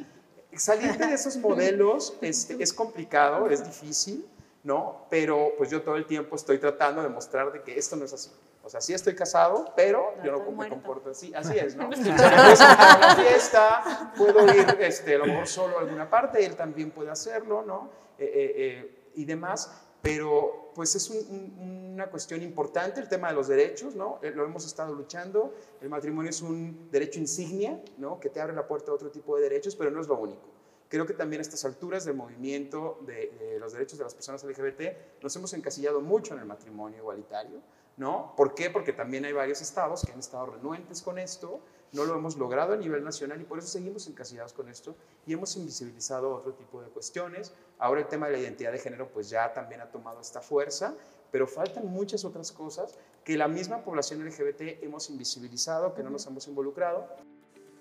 salirte 0.56 1.06
de 1.06 1.14
esos 1.14 1.38
modelos 1.38 2.18
este, 2.22 2.62
es 2.62 2.74
complicado, 2.74 3.48
es 3.52 3.64
difícil, 3.64 4.28
¿no? 4.64 5.06
Pero 5.12 5.52
pues 5.60 5.70
yo 5.70 5.84
todo 5.84 5.96
el 5.96 6.08
tiempo 6.08 6.36
estoy 6.36 6.58
tratando 6.58 7.04
de 7.04 7.10
mostrar 7.10 7.52
de 7.54 7.62
que 7.62 7.78
esto 7.78 7.96
no 7.96 8.06
es 8.06 8.14
así. 8.14 8.32
O 8.66 8.70
sea, 8.70 8.80
sí 8.80 8.94
estoy 8.94 9.14
casado, 9.14 9.74
pero 9.76 10.14
yo 10.24 10.32
no 10.32 10.52
me 10.52 10.70
comporto 10.70 11.10
así. 11.10 11.34
Así 11.36 11.58
es, 11.58 11.76
¿no? 11.76 11.90
Puedo 11.90 12.24
a 12.24 12.98
una 12.98 13.16
fiesta, 13.16 14.14
puedo 14.18 14.48
ir 14.56 14.78
este, 14.80 15.16
a 15.16 15.18
lo 15.18 15.26
mejor 15.26 15.48
solo 15.48 15.78
a 15.78 15.82
alguna 15.82 16.10
parte, 16.10 16.46
él 16.46 16.56
también 16.56 16.92
puede 16.92 17.12
hacerlo, 17.12 17.62
¿no? 17.64 17.90
Eh, 18.18 18.24
eh, 18.24 18.54
eh, 18.56 19.10
y 19.16 19.26
demás, 19.26 19.70
pero 20.02 20.72
pues 20.74 20.96
es 20.96 21.10
un, 21.10 21.18
un, 21.18 21.92
una 21.94 22.08
cuestión 22.08 22.42
importante 22.42 23.02
el 23.02 23.10
tema 23.10 23.28
de 23.28 23.36
los 23.36 23.50
derechos, 23.50 23.96
¿no? 23.96 24.20
Lo 24.22 24.46
hemos 24.46 24.66
estado 24.66 24.96
luchando. 24.96 25.54
El 25.82 25.90
matrimonio 25.90 26.30
es 26.30 26.42
un 26.42 26.90
derecho 26.90 27.20
insignia, 27.20 27.82
¿no? 27.98 28.20
Que 28.20 28.30
te 28.30 28.40
abre 28.40 28.54
la 28.54 28.66
puerta 28.66 28.92
a 28.92 28.96
otro 28.96 29.12
tipo 29.12 29.36
de 29.36 29.44
derechos, 29.44 29.76
pero 29.76 29.92
no 29.92 30.00
es 30.00 30.08
lo 30.08 30.18
único. 30.18 30.53
Creo 30.94 31.08
que 31.08 31.16
también 31.16 31.40
a 31.40 31.42
estas 31.42 31.66
alturas 31.66 32.06
del 32.06 32.16
movimiento 32.16 33.00
de, 33.08 33.32
de 33.40 33.58
los 33.60 33.74
derechos 33.74 33.98
de 33.98 34.04
las 34.04 34.14
personas 34.14 34.44
LGBT 34.44 35.24
nos 35.24 35.36
hemos 35.36 35.52
encasillado 35.54 36.02
mucho 36.02 36.36
en 36.36 36.42
el 36.42 36.46
matrimonio 36.46 37.00
igualitario, 37.00 37.64
¿no? 37.98 38.36
¿Por 38.38 38.54
qué? 38.54 38.70
Porque 38.70 38.94
también 38.94 39.26
hay 39.26 39.34
varios 39.34 39.60
estados 39.60 40.04
que 40.06 40.12
han 40.12 40.20
estado 40.20 40.46
renuentes 40.46 41.02
con 41.02 41.18
esto, 41.18 41.62
no 41.94 42.06
lo 42.06 42.16
hemos 42.16 42.38
logrado 42.38 42.74
a 42.74 42.78
nivel 42.78 43.04
nacional 43.04 43.42
y 43.42 43.44
por 43.44 43.58
eso 43.58 43.70
seguimos 43.70 44.06
encasillados 44.06 44.54
con 44.54 44.70
esto 44.70 44.96
y 45.26 45.34
hemos 45.34 45.56
invisibilizado 45.56 46.32
otro 46.32 46.54
tipo 46.54 46.80
de 46.84 46.90
cuestiones. 46.90 47.54
Ahora 47.80 48.02
el 48.02 48.08
tema 48.08 48.28
de 48.28 48.34
la 48.34 48.38
identidad 48.38 48.72
de 48.72 48.78
género 48.78 49.10
pues 49.12 49.32
ya 49.32 49.52
también 49.52 49.82
ha 49.82 49.90
tomado 49.90 50.22
esta 50.22 50.42
fuerza, 50.42 50.94
pero 51.32 51.48
faltan 51.48 51.88
muchas 51.88 52.24
otras 52.24 52.52
cosas 52.52 53.00
que 53.24 53.36
la 53.36 53.48
misma 53.48 53.84
población 53.84 54.24
LGBT 54.24 54.84
hemos 54.84 55.10
invisibilizado, 55.10 55.96
que 55.96 56.04
no 56.04 56.12
nos 56.12 56.28
hemos 56.28 56.48
involucrado. 56.48 57.08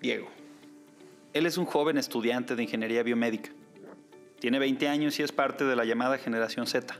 Diego. 0.01 0.25
Él 1.33 1.45
es 1.45 1.57
un 1.57 1.65
joven 1.65 1.97
estudiante 1.97 2.55
de 2.55 2.63
ingeniería 2.63 3.03
biomédica. 3.03 3.51
Tiene 4.39 4.59
20 4.59 4.87
años 4.87 5.19
y 5.19 5.23
es 5.23 5.31
parte 5.31 5.65
de 5.65 5.75
la 5.75 5.85
llamada 5.85 6.17
generación 6.17 6.67
Z. 6.67 6.95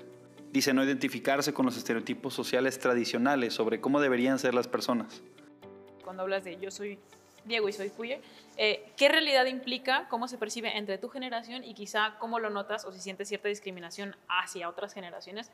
Dice 0.51 0.73
no 0.73 0.83
identificarse 0.83 1.53
con 1.53 1.65
los 1.65 1.77
estereotipos 1.77 2.33
sociales 2.33 2.79
tradicionales 2.79 3.53
sobre 3.53 3.81
cómo 3.81 3.99
deberían 3.99 4.39
ser 4.39 4.53
las 4.53 4.67
personas 4.67 5.21
cuando 6.13 6.21
hablas 6.21 6.43
de 6.43 6.59
yo 6.59 6.69
soy 6.69 6.99
Diego 7.45 7.67
y 7.67 7.73
soy 7.73 7.89
Puye, 7.89 8.21
eh, 8.55 8.85
¿qué 8.95 9.09
realidad 9.09 9.47
implica, 9.47 10.07
cómo 10.09 10.27
se 10.27 10.37
percibe 10.37 10.77
entre 10.77 10.99
tu 10.99 11.09
generación 11.09 11.63
y 11.63 11.73
quizá 11.73 12.17
cómo 12.19 12.37
lo 12.37 12.51
notas 12.51 12.85
o 12.85 12.91
si 12.91 12.99
sientes 12.99 13.27
cierta 13.27 13.47
discriminación 13.47 14.15
hacia 14.29 14.69
otras 14.69 14.93
generaciones? 14.93 15.51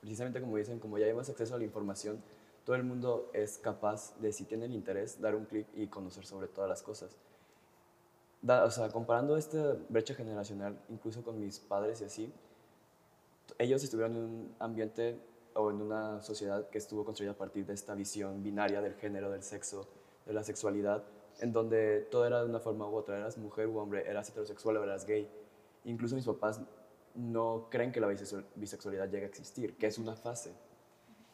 Precisamente 0.00 0.40
como 0.40 0.56
dicen, 0.56 0.78
como 0.78 0.96
ya 0.96 1.06
hay 1.06 1.12
más 1.12 1.28
acceso 1.28 1.56
a 1.56 1.58
la 1.58 1.64
información, 1.64 2.22
todo 2.64 2.76
el 2.76 2.84
mundo 2.84 3.32
es 3.34 3.58
capaz 3.58 4.16
de, 4.20 4.32
si 4.32 4.44
tiene 4.44 4.66
el 4.66 4.72
interés, 4.72 5.20
dar 5.20 5.34
un 5.34 5.44
clic 5.44 5.66
y 5.74 5.88
conocer 5.88 6.24
sobre 6.24 6.46
todas 6.46 6.70
las 6.70 6.82
cosas. 6.82 7.16
O 8.46 8.70
sea, 8.70 8.88
comparando 8.88 9.36
esta 9.36 9.76
brecha 9.88 10.14
generacional, 10.14 10.78
incluso 10.88 11.22
con 11.22 11.38
mis 11.38 11.58
padres 11.58 12.00
y 12.00 12.04
así, 12.04 12.32
ellos 13.58 13.84
estuvieron 13.84 14.16
en 14.16 14.22
un 14.22 14.54
ambiente 14.58 15.18
o 15.54 15.70
en 15.70 15.82
una 15.82 16.22
sociedad 16.22 16.68
que 16.70 16.78
estuvo 16.78 17.04
construida 17.04 17.32
a 17.32 17.36
partir 17.36 17.66
de 17.66 17.74
esta 17.74 17.94
visión 17.94 18.42
binaria 18.42 18.80
del 18.80 18.94
género, 18.94 19.30
del 19.30 19.42
sexo, 19.42 19.86
de 20.24 20.32
la 20.32 20.42
sexualidad, 20.42 21.04
en 21.40 21.52
donde 21.52 22.00
todo 22.10 22.26
era 22.26 22.40
de 22.42 22.48
una 22.48 22.60
forma 22.60 22.88
u 22.88 22.94
otra, 22.94 23.18
eras 23.18 23.36
mujer 23.36 23.66
u 23.66 23.78
hombre, 23.78 24.08
eras 24.08 24.30
heterosexual 24.30 24.78
o 24.78 24.84
eras 24.84 25.04
gay. 25.04 25.28
Incluso 25.84 26.14
mis 26.14 26.24
papás 26.24 26.60
no 27.14 27.68
creen 27.70 27.92
que 27.92 28.00
la 28.00 28.06
bisexualidad 28.06 29.10
llegue 29.10 29.24
a 29.24 29.28
existir, 29.28 29.76
que 29.76 29.86
es 29.86 29.98
una 29.98 30.16
fase. 30.16 30.52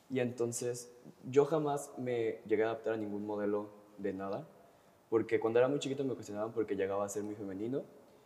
Y 0.09 0.21
entonces 0.21 0.91
yo 1.25 1.45
jamás 1.45 1.91
me 1.99 2.41
llegué 2.47 2.65
a 2.65 2.67
adaptar 2.67 2.95
a 2.95 2.97
ningún 2.97 3.27
modelo 3.27 3.69
de 3.99 4.13
nada, 4.13 4.47
porque 5.09 5.39
cuando 5.41 5.59
era 5.59 5.69
muy 5.69 5.79
chiquito 5.79 6.05
me 6.05 6.15
cuestionaban 6.15 6.53
porque 6.53 6.75
llegaba 6.75 7.05
a 7.05 7.09
ser 7.09 7.23
muy 7.23 7.35
femenino. 7.35 7.83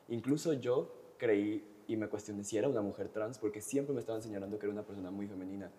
Incluso 0.08 0.52
yo 0.54 0.90
creí 1.18 1.64
y 1.86 1.96
me 1.96 2.08
cuestioné 2.08 2.44
si 2.44 2.56
era 2.56 2.68
una 2.68 2.82
mujer 2.82 3.08
trans, 3.08 3.38
porque 3.38 3.60
siempre 3.60 3.94
me 3.94 4.00
estaban 4.00 4.22
señalando 4.22 4.58
que 4.58 4.66
era 4.66 4.72
una 4.72 4.84
persona 4.84 5.10
muy 5.10 5.26
femenina 5.26 5.70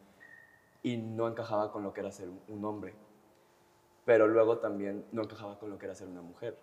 y 0.83 0.97
no 0.97 1.27
encajaba 1.27 1.71
con 1.71 1.83
lo 1.83 1.93
que 1.93 2.01
era 2.01 2.11
ser 2.11 2.29
un 2.47 2.65
hombre. 2.65 2.93
Pero 4.05 4.27
luego 4.27 4.57
también 4.57 5.05
no 5.11 5.23
encajaba 5.23 5.59
con 5.59 5.69
lo 5.69 5.77
que 5.77 5.85
era 5.85 5.95
ser 5.95 6.07
una 6.07 6.21
mujer. 6.21 6.57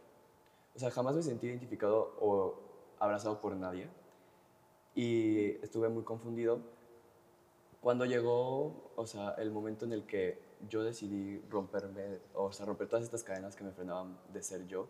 O 0.74 0.79
sea, 0.79 0.90
jamás 0.90 1.14
me 1.14 1.22
sentí 1.22 1.46
identificado 1.46 2.14
o 2.20 2.59
abrazado 2.98 3.40
por 3.40 3.55
nadie 3.57 3.88
y 4.94 5.51
estuve 5.62 5.88
muy 5.88 6.03
confundido. 6.03 6.61
Cuando 7.81 8.05
llegó, 8.05 8.92
o 8.96 9.07
sea, 9.07 9.31
el 9.38 9.51
momento 9.51 9.85
en 9.85 9.92
el 9.92 10.05
que 10.05 10.38
yo 10.68 10.83
decidí 10.83 11.40
romperme, 11.51 12.18
o 12.35 12.53
sea, 12.53 12.66
romper 12.66 12.88
todas 12.88 13.05
estas 13.05 13.23
cadenas 13.23 13.57
que 13.57 13.64
me 13.64 13.73
frenaban 13.73 14.18
de 14.33 14.42
ser 14.42 14.66
yo, 14.66 14.88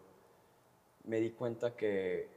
me 1.04 1.20
di 1.20 1.30
cuenta 1.30 1.74
que 1.74 2.28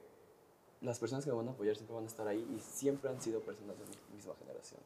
las 0.81 0.99
personas 0.99 1.23
que 1.23 1.31
me 1.31 1.37
van 1.37 1.47
a 1.49 1.51
apoyar 1.51 1.75
siempre 1.75 1.95
van 1.95 2.05
a 2.05 2.07
estar 2.07 2.27
ahí 2.27 2.47
y 2.55 2.59
siempre 2.59 3.09
han 3.09 3.21
sido 3.21 3.41
personas 3.41 3.77
de 3.77 3.85
mi 3.85 4.15
misma 4.15 4.33
generación. 4.39 4.81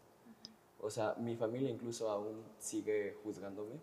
O 0.82 0.90
sea, 0.90 1.16
mi 1.16 1.36
familia 1.36 1.70
incluso 1.70 2.10
aún 2.10 2.44
sigue 2.60 3.16
juzgándome. 3.24 3.76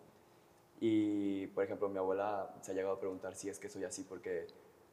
Y, 0.80 1.46
por 1.48 1.64
ejemplo, 1.64 1.88
mi 1.88 1.98
abuela 1.98 2.54
se 2.60 2.72
ha 2.72 2.74
llegado 2.74 2.94
a 2.94 3.00
preguntar 3.00 3.34
si 3.34 3.48
es 3.48 3.58
que 3.58 3.68
soy 3.68 3.84
así 3.84 4.02
porque 4.02 4.46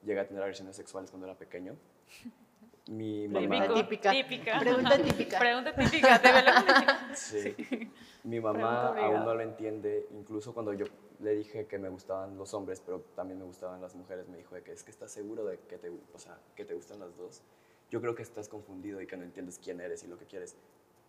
llegué 0.03 0.19
a 0.19 0.27
tener 0.27 0.41
agresiones 0.41 0.75
sexuales 0.75 1.09
cuando 1.09 1.27
era 1.27 1.37
pequeño. 1.37 1.75
Mi 2.89 3.27
mamá... 3.27 3.71
Típica. 3.73 4.09
típica. 4.09 4.59
Pregunta 4.59 4.97
típica. 4.97 5.39
Pregunta 5.39 5.75
típica. 5.75 6.17
De 6.17 7.15
sí. 7.15 7.55
sí. 7.57 7.91
Mi 8.23 8.39
mamá 8.39 8.97
aún 8.97 9.25
no 9.25 9.35
lo 9.35 9.41
entiende. 9.41 10.07
Incluso 10.11 10.55
cuando 10.55 10.73
yo 10.73 10.85
le 11.19 11.35
dije 11.35 11.67
que 11.67 11.77
me 11.77 11.89
gustaban 11.89 12.35
los 12.35 12.51
hombres, 12.55 12.81
pero 12.83 13.01
también 13.15 13.37
me 13.37 13.45
gustaban 13.45 13.79
las 13.79 13.93
mujeres, 13.95 14.27
me 14.27 14.37
dijo 14.37 14.55
de 14.55 14.63
que 14.63 14.71
es 14.71 14.83
que 14.83 14.89
estás 14.89 15.11
seguro 15.11 15.45
de 15.45 15.59
que 15.59 15.77
te, 15.77 15.89
o 15.89 16.17
sea, 16.17 16.39
que 16.55 16.65
te 16.65 16.73
gustan 16.73 16.99
las 16.99 17.15
dos. 17.15 17.43
Yo 17.91 18.01
creo 18.01 18.15
que 18.15 18.23
estás 18.23 18.49
confundido 18.49 18.99
y 19.01 19.07
que 19.07 19.17
no 19.17 19.23
entiendes 19.23 19.59
quién 19.63 19.79
eres 19.81 20.03
y 20.03 20.07
lo 20.07 20.17
que 20.17 20.25
quieres. 20.25 20.55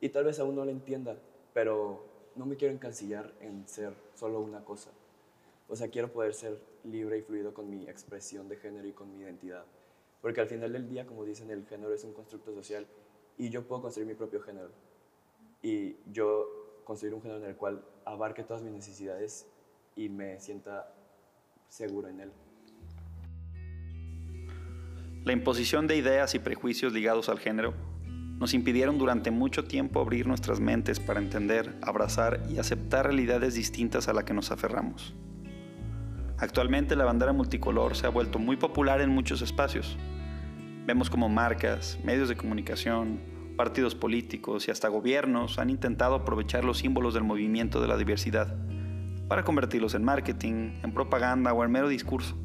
Y 0.03 0.11
tal 0.11 0.25
vez 0.25 0.39
aún 0.39 0.57
no 0.57 0.67
lo 0.67 0.71
entienda, 0.71 1.17
pero 1.55 2.05
no 2.37 2.45
me 2.45 2.57
quiero 2.57 2.75
encasillar 2.75 3.33
en 3.41 3.67
ser 3.67 3.95
solo 4.15 4.41
una 4.41 4.65
cosa. 4.65 4.91
O 5.69 5.77
sea, 5.77 5.89
quiero 5.89 6.13
poder 6.13 6.35
ser 6.35 6.61
libre 6.85 7.19
y 7.19 7.23
fluido 7.23 7.55
con 7.55 7.71
mi 7.71 7.89
expresión 7.89 8.49
de 8.49 8.57
género 8.57 8.87
y 8.87 8.93
con 8.93 9.11
mi 9.11 9.23
identidad. 9.23 9.65
Porque 10.21 10.41
al 10.41 10.47
final 10.47 10.73
del 10.73 10.89
día, 10.89 11.07
como 11.07 11.25
dicen, 11.25 11.51
el 11.51 11.67
género 11.67 11.95
es 11.95 12.05
un 12.05 12.13
constructo 12.13 12.53
social 12.55 12.87
y 13.39 13.49
yo 13.49 13.67
puedo 13.67 13.83
construir 13.83 14.07
mi 14.07 14.15
propio 14.15 14.41
género. 14.43 14.71
Y 15.63 15.97
yo 16.13 16.83
construir 16.85 17.15
un 17.15 17.23
género 17.23 17.43
en 17.43 17.51
el 17.51 17.57
cual 17.57 17.83
abarque 18.05 18.43
todas 18.45 18.63
mis 18.63 18.73
necesidades 18.73 19.47
y 19.97 20.09
me 20.09 20.41
sienta 20.41 20.93
seguro 21.69 22.09
en 22.09 22.21
él. 22.21 22.33
La 25.25 25.33
imposición 25.33 25.87
de 25.87 25.97
ideas 25.97 26.35
y 26.35 26.39
prejuicios 26.39 26.93
ligados 26.93 27.29
al 27.29 27.39
género 27.39 27.75
nos 28.39 28.55
impidieron 28.55 28.97
durante 28.97 29.31
mucho 29.31 29.65
tiempo 29.65 30.01
abrir 30.01 30.27
nuestras 30.27 30.61
mentes 30.61 30.99
para 30.99 31.21
entender, 31.21 31.77
abrazar 31.83 32.43
y 32.49 32.59
aceptar 32.59 33.07
realidades 33.07 33.55
distintas 33.55 34.09
a 34.09 34.15
la 34.15 34.25
que 34.25 34.33
nos 34.33 34.51
aferramos. 34.51 35.15
Actualmente 36.41 36.97
la 36.97 37.05
bandera 37.05 37.35
multicolor 37.35 37.95
se 37.95 38.07
ha 38.07 38.11
vuelto 38.11 38.39
muy 38.39 38.57
popular 38.57 39.03
en 39.03 39.11
muchos 39.11 39.43
espacios. 39.43 39.99
Vemos 40.87 41.11
como 41.11 41.29
marcas, 41.29 41.99
medios 42.03 42.31
de 42.31 42.37
comunicación, 42.37 43.21
partidos 43.59 43.95
políticos 43.95 44.67
y 44.67 44.71
hasta 44.71 44.89
gobiernos 44.89 45.59
han 45.59 45.69
intentado 45.69 46.15
aprovechar 46.15 46.65
los 46.65 46.79
símbolos 46.79 47.13
del 47.13 47.25
movimiento 47.25 47.83
de 47.83 47.89
la 47.89 47.99
diversidad 47.99 48.57
para 49.29 49.45
convertirlos 49.45 49.95
en 49.95 50.03
marketing, 50.03 50.81
en 50.83 50.95
propaganda 50.95 51.53
o 51.53 51.63
en 51.63 51.71
mero 51.71 51.89
discurso 51.89 52.37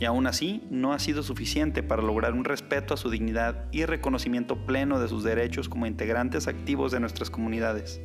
y 0.00 0.06
aún 0.06 0.26
así 0.26 0.62
no 0.70 0.92
ha 0.92 0.98
sido 0.98 1.22
suficiente 1.22 1.82
para 1.82 2.02
lograr 2.02 2.32
un 2.32 2.44
respeto 2.44 2.94
a 2.94 2.96
su 2.96 3.10
dignidad 3.10 3.66
y 3.70 3.84
reconocimiento 3.84 4.66
pleno 4.66 4.98
de 4.98 5.08
sus 5.08 5.22
derechos 5.22 5.68
como 5.68 5.86
integrantes 5.86 6.48
activos 6.48 6.90
de 6.92 7.00
nuestras 7.00 7.30
comunidades. 7.30 8.00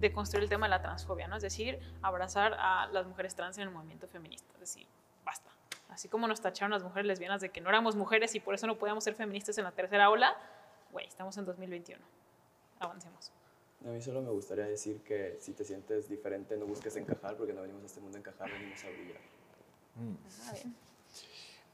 De 0.00 0.12
construir 0.12 0.44
el 0.44 0.48
tema 0.48 0.66
de 0.66 0.70
la 0.70 0.82
transfobia, 0.82 1.28
¿no? 1.28 1.36
es 1.36 1.42
decir, 1.42 1.78
abrazar 2.02 2.54
a 2.58 2.86
las 2.88 3.06
mujeres 3.06 3.34
trans 3.34 3.56
en 3.58 3.64
el 3.64 3.70
movimiento 3.70 4.08
feminista, 4.08 4.52
es 4.54 4.60
decir, 4.60 4.86
basta. 5.24 5.50
Así 5.88 6.08
como 6.08 6.26
nos 6.26 6.40
tacharon 6.40 6.70
las 6.70 6.82
mujeres 6.82 7.06
lesbianas 7.06 7.40
de 7.40 7.50
que 7.50 7.60
no 7.60 7.68
éramos 7.68 7.96
mujeres 7.96 8.34
y 8.34 8.40
por 8.40 8.54
eso 8.54 8.66
no 8.66 8.76
podíamos 8.76 9.04
ser 9.04 9.14
feministas 9.14 9.56
en 9.58 9.64
la 9.64 9.72
tercera 9.72 10.10
ola, 10.10 10.36
güey, 10.92 11.06
estamos 11.06 11.36
en 11.38 11.44
2021. 11.44 12.02
Avancemos. 12.80 13.32
A 13.84 13.88
mí 13.88 14.00
solo 14.00 14.22
me 14.22 14.30
gustaría 14.30 14.64
decir 14.64 15.02
que 15.02 15.36
si 15.40 15.52
te 15.52 15.64
sientes 15.64 16.08
diferente, 16.08 16.56
no 16.56 16.66
busques 16.66 16.96
encajar, 16.96 17.36
porque 17.36 17.52
no 17.52 17.62
venimos 17.62 17.82
a 17.82 17.86
este 17.86 18.00
mundo 18.00 18.16
a 18.16 18.20
encajar, 18.20 18.50
venimos 18.50 18.82
a 18.82 18.88
brillar. 18.88 19.20
Mm. 19.96 20.14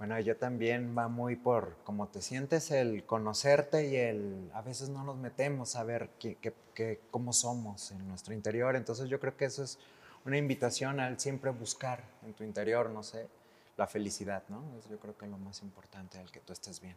Bueno, 0.01 0.19
yo 0.19 0.35
también 0.35 0.97
va 0.97 1.09
muy 1.09 1.37
por 1.37 1.77
cómo 1.85 2.09
te 2.09 2.23
sientes, 2.23 2.71
el 2.71 3.05
conocerte 3.05 3.87
y 3.87 3.97
el 3.97 4.51
a 4.55 4.63
veces 4.63 4.89
no 4.89 5.05
nos 5.05 5.19
metemos 5.19 5.77
a 5.77 5.85
ver 5.85 6.09
qué, 6.19 6.99
cómo 7.11 7.35
somos 7.35 7.91
en 7.91 8.09
nuestro 8.09 8.33
interior. 8.33 8.77
Entonces 8.77 9.11
yo 9.11 9.21
creo 9.21 9.37
que 9.37 9.45
eso 9.45 9.63
es 9.63 9.79
una 10.25 10.39
invitación 10.39 11.01
al 11.01 11.21
siempre 11.21 11.51
buscar 11.51 12.03
en 12.25 12.33
tu 12.33 12.45
interior, 12.45 12.89
no 12.89 13.03
sé, 13.03 13.29
la 13.77 13.87
felicidad, 13.87 14.43
¿no? 14.49 14.63
yo 14.91 14.99
creo 14.99 15.19
que 15.19 15.27
es 15.27 15.31
lo 15.31 15.37
más 15.37 15.61
importante, 15.61 16.19
el 16.19 16.31
que 16.31 16.41
tú 16.41 16.55
estés 16.55 16.81
bien. 16.81 16.97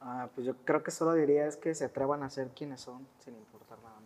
Ah, 0.00 0.28
pues 0.34 0.44
yo 0.44 0.56
creo 0.64 0.82
que 0.82 0.90
solo 0.90 1.14
diría 1.14 1.46
es 1.46 1.56
que 1.56 1.76
se 1.76 1.84
atrevan 1.84 2.24
a 2.24 2.30
ser 2.30 2.48
quienes 2.48 2.80
son, 2.80 3.06
sin 3.24 3.36
importar 3.36 3.78
nada 3.84 4.02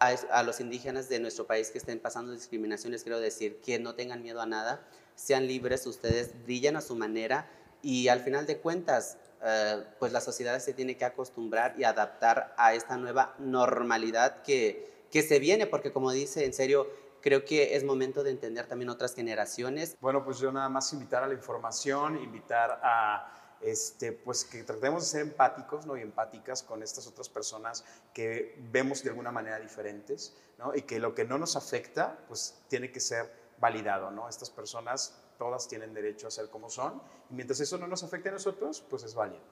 a, 0.00 0.42
los 0.42 0.60
indígenas 0.60 1.08
de 1.10 1.20
nuestro 1.20 1.46
país 1.46 1.70
que 1.70 1.78
estén 1.78 2.00
pasando 2.00 2.32
discriminaciones, 2.32 3.02
quiero 3.02 3.20
decir 3.20 3.60
que 3.60 3.78
no 3.78 3.94
tengan 3.94 4.22
miedo 4.22 4.40
a 4.40 4.46
nada, 4.46 4.80
sean 5.20 5.46
libres, 5.46 5.86
ustedes 5.86 6.32
brillan 6.44 6.76
a 6.76 6.80
su 6.80 6.96
manera 6.96 7.50
y 7.82 8.08
al 8.08 8.20
final 8.20 8.46
de 8.46 8.58
cuentas, 8.58 9.18
eh, 9.42 9.84
pues 9.98 10.12
la 10.12 10.20
sociedad 10.20 10.58
se 10.60 10.72
tiene 10.72 10.96
que 10.96 11.04
acostumbrar 11.04 11.74
y 11.78 11.84
adaptar 11.84 12.54
a 12.56 12.74
esta 12.74 12.96
nueva 12.96 13.34
normalidad 13.38 14.42
que, 14.42 15.06
que 15.10 15.22
se 15.22 15.38
viene, 15.38 15.66
porque 15.66 15.92
como 15.92 16.10
dice, 16.10 16.44
en 16.44 16.54
serio, 16.54 16.88
creo 17.20 17.44
que 17.44 17.76
es 17.76 17.84
momento 17.84 18.22
de 18.22 18.30
entender 18.30 18.66
también 18.66 18.88
otras 18.88 19.14
generaciones. 19.14 19.96
Bueno, 20.00 20.24
pues 20.24 20.38
yo 20.38 20.52
nada 20.52 20.68
más 20.68 20.92
invitar 20.92 21.22
a 21.22 21.26
la 21.26 21.34
información, 21.34 22.16
invitar 22.16 22.80
a 22.82 23.58
este, 23.60 24.12
pues 24.12 24.44
que 24.44 24.62
tratemos 24.62 25.02
de 25.02 25.08
ser 25.10 25.20
empáticos 25.20 25.84
¿no? 25.84 25.98
y 25.98 26.00
empáticas 26.00 26.62
con 26.62 26.82
estas 26.82 27.06
otras 27.06 27.28
personas 27.28 27.84
que 28.14 28.56
vemos 28.72 29.02
de 29.02 29.10
alguna 29.10 29.30
manera 29.30 29.60
diferentes 29.60 30.34
¿no? 30.58 30.74
y 30.74 30.82
que 30.82 30.98
lo 30.98 31.14
que 31.14 31.26
no 31.26 31.36
nos 31.36 31.56
afecta 31.56 32.24
pues 32.26 32.54
tiene 32.68 32.90
que 32.90 33.00
ser 33.00 33.39
validado. 33.60 34.10
¿no? 34.10 34.28
Estas 34.28 34.50
personas 34.50 35.22
todas 35.38 35.68
tienen 35.68 35.94
derecho 35.94 36.26
a 36.26 36.30
ser 36.30 36.48
como 36.48 36.70
son 36.70 37.00
y 37.30 37.34
mientras 37.34 37.60
eso 37.60 37.78
no 37.78 37.86
nos 37.86 38.02
afecte 38.02 38.30
a 38.30 38.32
nosotros 38.32 38.82
pues 38.88 39.04
es 39.04 39.14
válido. 39.14 39.42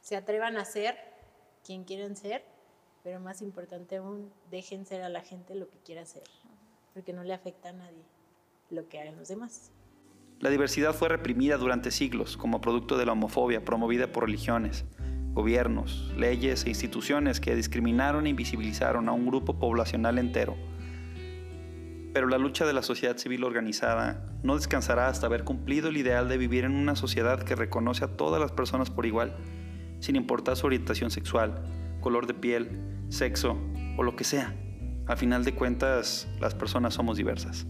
Se 0.00 0.16
atrevan 0.16 0.56
a 0.56 0.64
ser 0.64 0.96
quien 1.64 1.84
quieran 1.84 2.16
ser, 2.16 2.44
pero 3.02 3.20
más 3.20 3.42
importante 3.42 3.96
aún, 3.96 4.32
dejen 4.50 4.86
ser 4.86 5.02
a 5.02 5.08
la 5.08 5.20
gente 5.20 5.54
lo 5.54 5.68
que 5.68 5.78
quiera 5.78 6.06
ser, 6.06 6.22
porque 6.94 7.12
no 7.12 7.24
le 7.24 7.34
afecta 7.34 7.70
a 7.70 7.72
nadie 7.72 8.04
lo 8.70 8.88
que 8.88 9.00
hagan 9.00 9.16
los 9.16 9.28
demás. 9.28 9.70
La 10.38 10.50
diversidad 10.50 10.94
fue 10.94 11.08
reprimida 11.08 11.56
durante 11.56 11.90
siglos 11.90 12.36
como 12.36 12.60
producto 12.60 12.98
de 12.98 13.06
la 13.06 13.12
homofobia 13.12 13.64
promovida 13.64 14.12
por 14.12 14.24
religiones, 14.24 14.84
gobiernos, 15.32 16.12
leyes 16.16 16.64
e 16.64 16.68
instituciones 16.68 17.40
que 17.40 17.54
discriminaron 17.54 18.26
e 18.26 18.30
invisibilizaron 18.30 19.08
a 19.08 19.12
un 19.12 19.26
grupo 19.26 19.58
poblacional 19.58 20.18
entero. 20.18 20.56
Pero 22.16 22.28
la 22.28 22.38
lucha 22.38 22.64
de 22.64 22.72
la 22.72 22.80
sociedad 22.80 23.18
civil 23.18 23.44
organizada 23.44 24.24
no 24.42 24.56
descansará 24.56 25.08
hasta 25.08 25.26
haber 25.26 25.44
cumplido 25.44 25.90
el 25.90 25.98
ideal 25.98 26.30
de 26.30 26.38
vivir 26.38 26.64
en 26.64 26.74
una 26.74 26.96
sociedad 26.96 27.42
que 27.42 27.54
reconoce 27.54 28.06
a 28.06 28.16
todas 28.16 28.40
las 28.40 28.52
personas 28.52 28.88
por 28.88 29.04
igual, 29.04 29.36
sin 30.00 30.16
importar 30.16 30.56
su 30.56 30.64
orientación 30.64 31.10
sexual, 31.10 31.62
color 32.00 32.26
de 32.26 32.32
piel, 32.32 33.04
sexo 33.10 33.58
o 33.98 34.02
lo 34.02 34.16
que 34.16 34.24
sea. 34.24 34.54
A 35.06 35.16
final 35.16 35.44
de 35.44 35.54
cuentas, 35.54 36.26
las 36.40 36.54
personas 36.54 36.94
somos 36.94 37.18
diversas. 37.18 37.66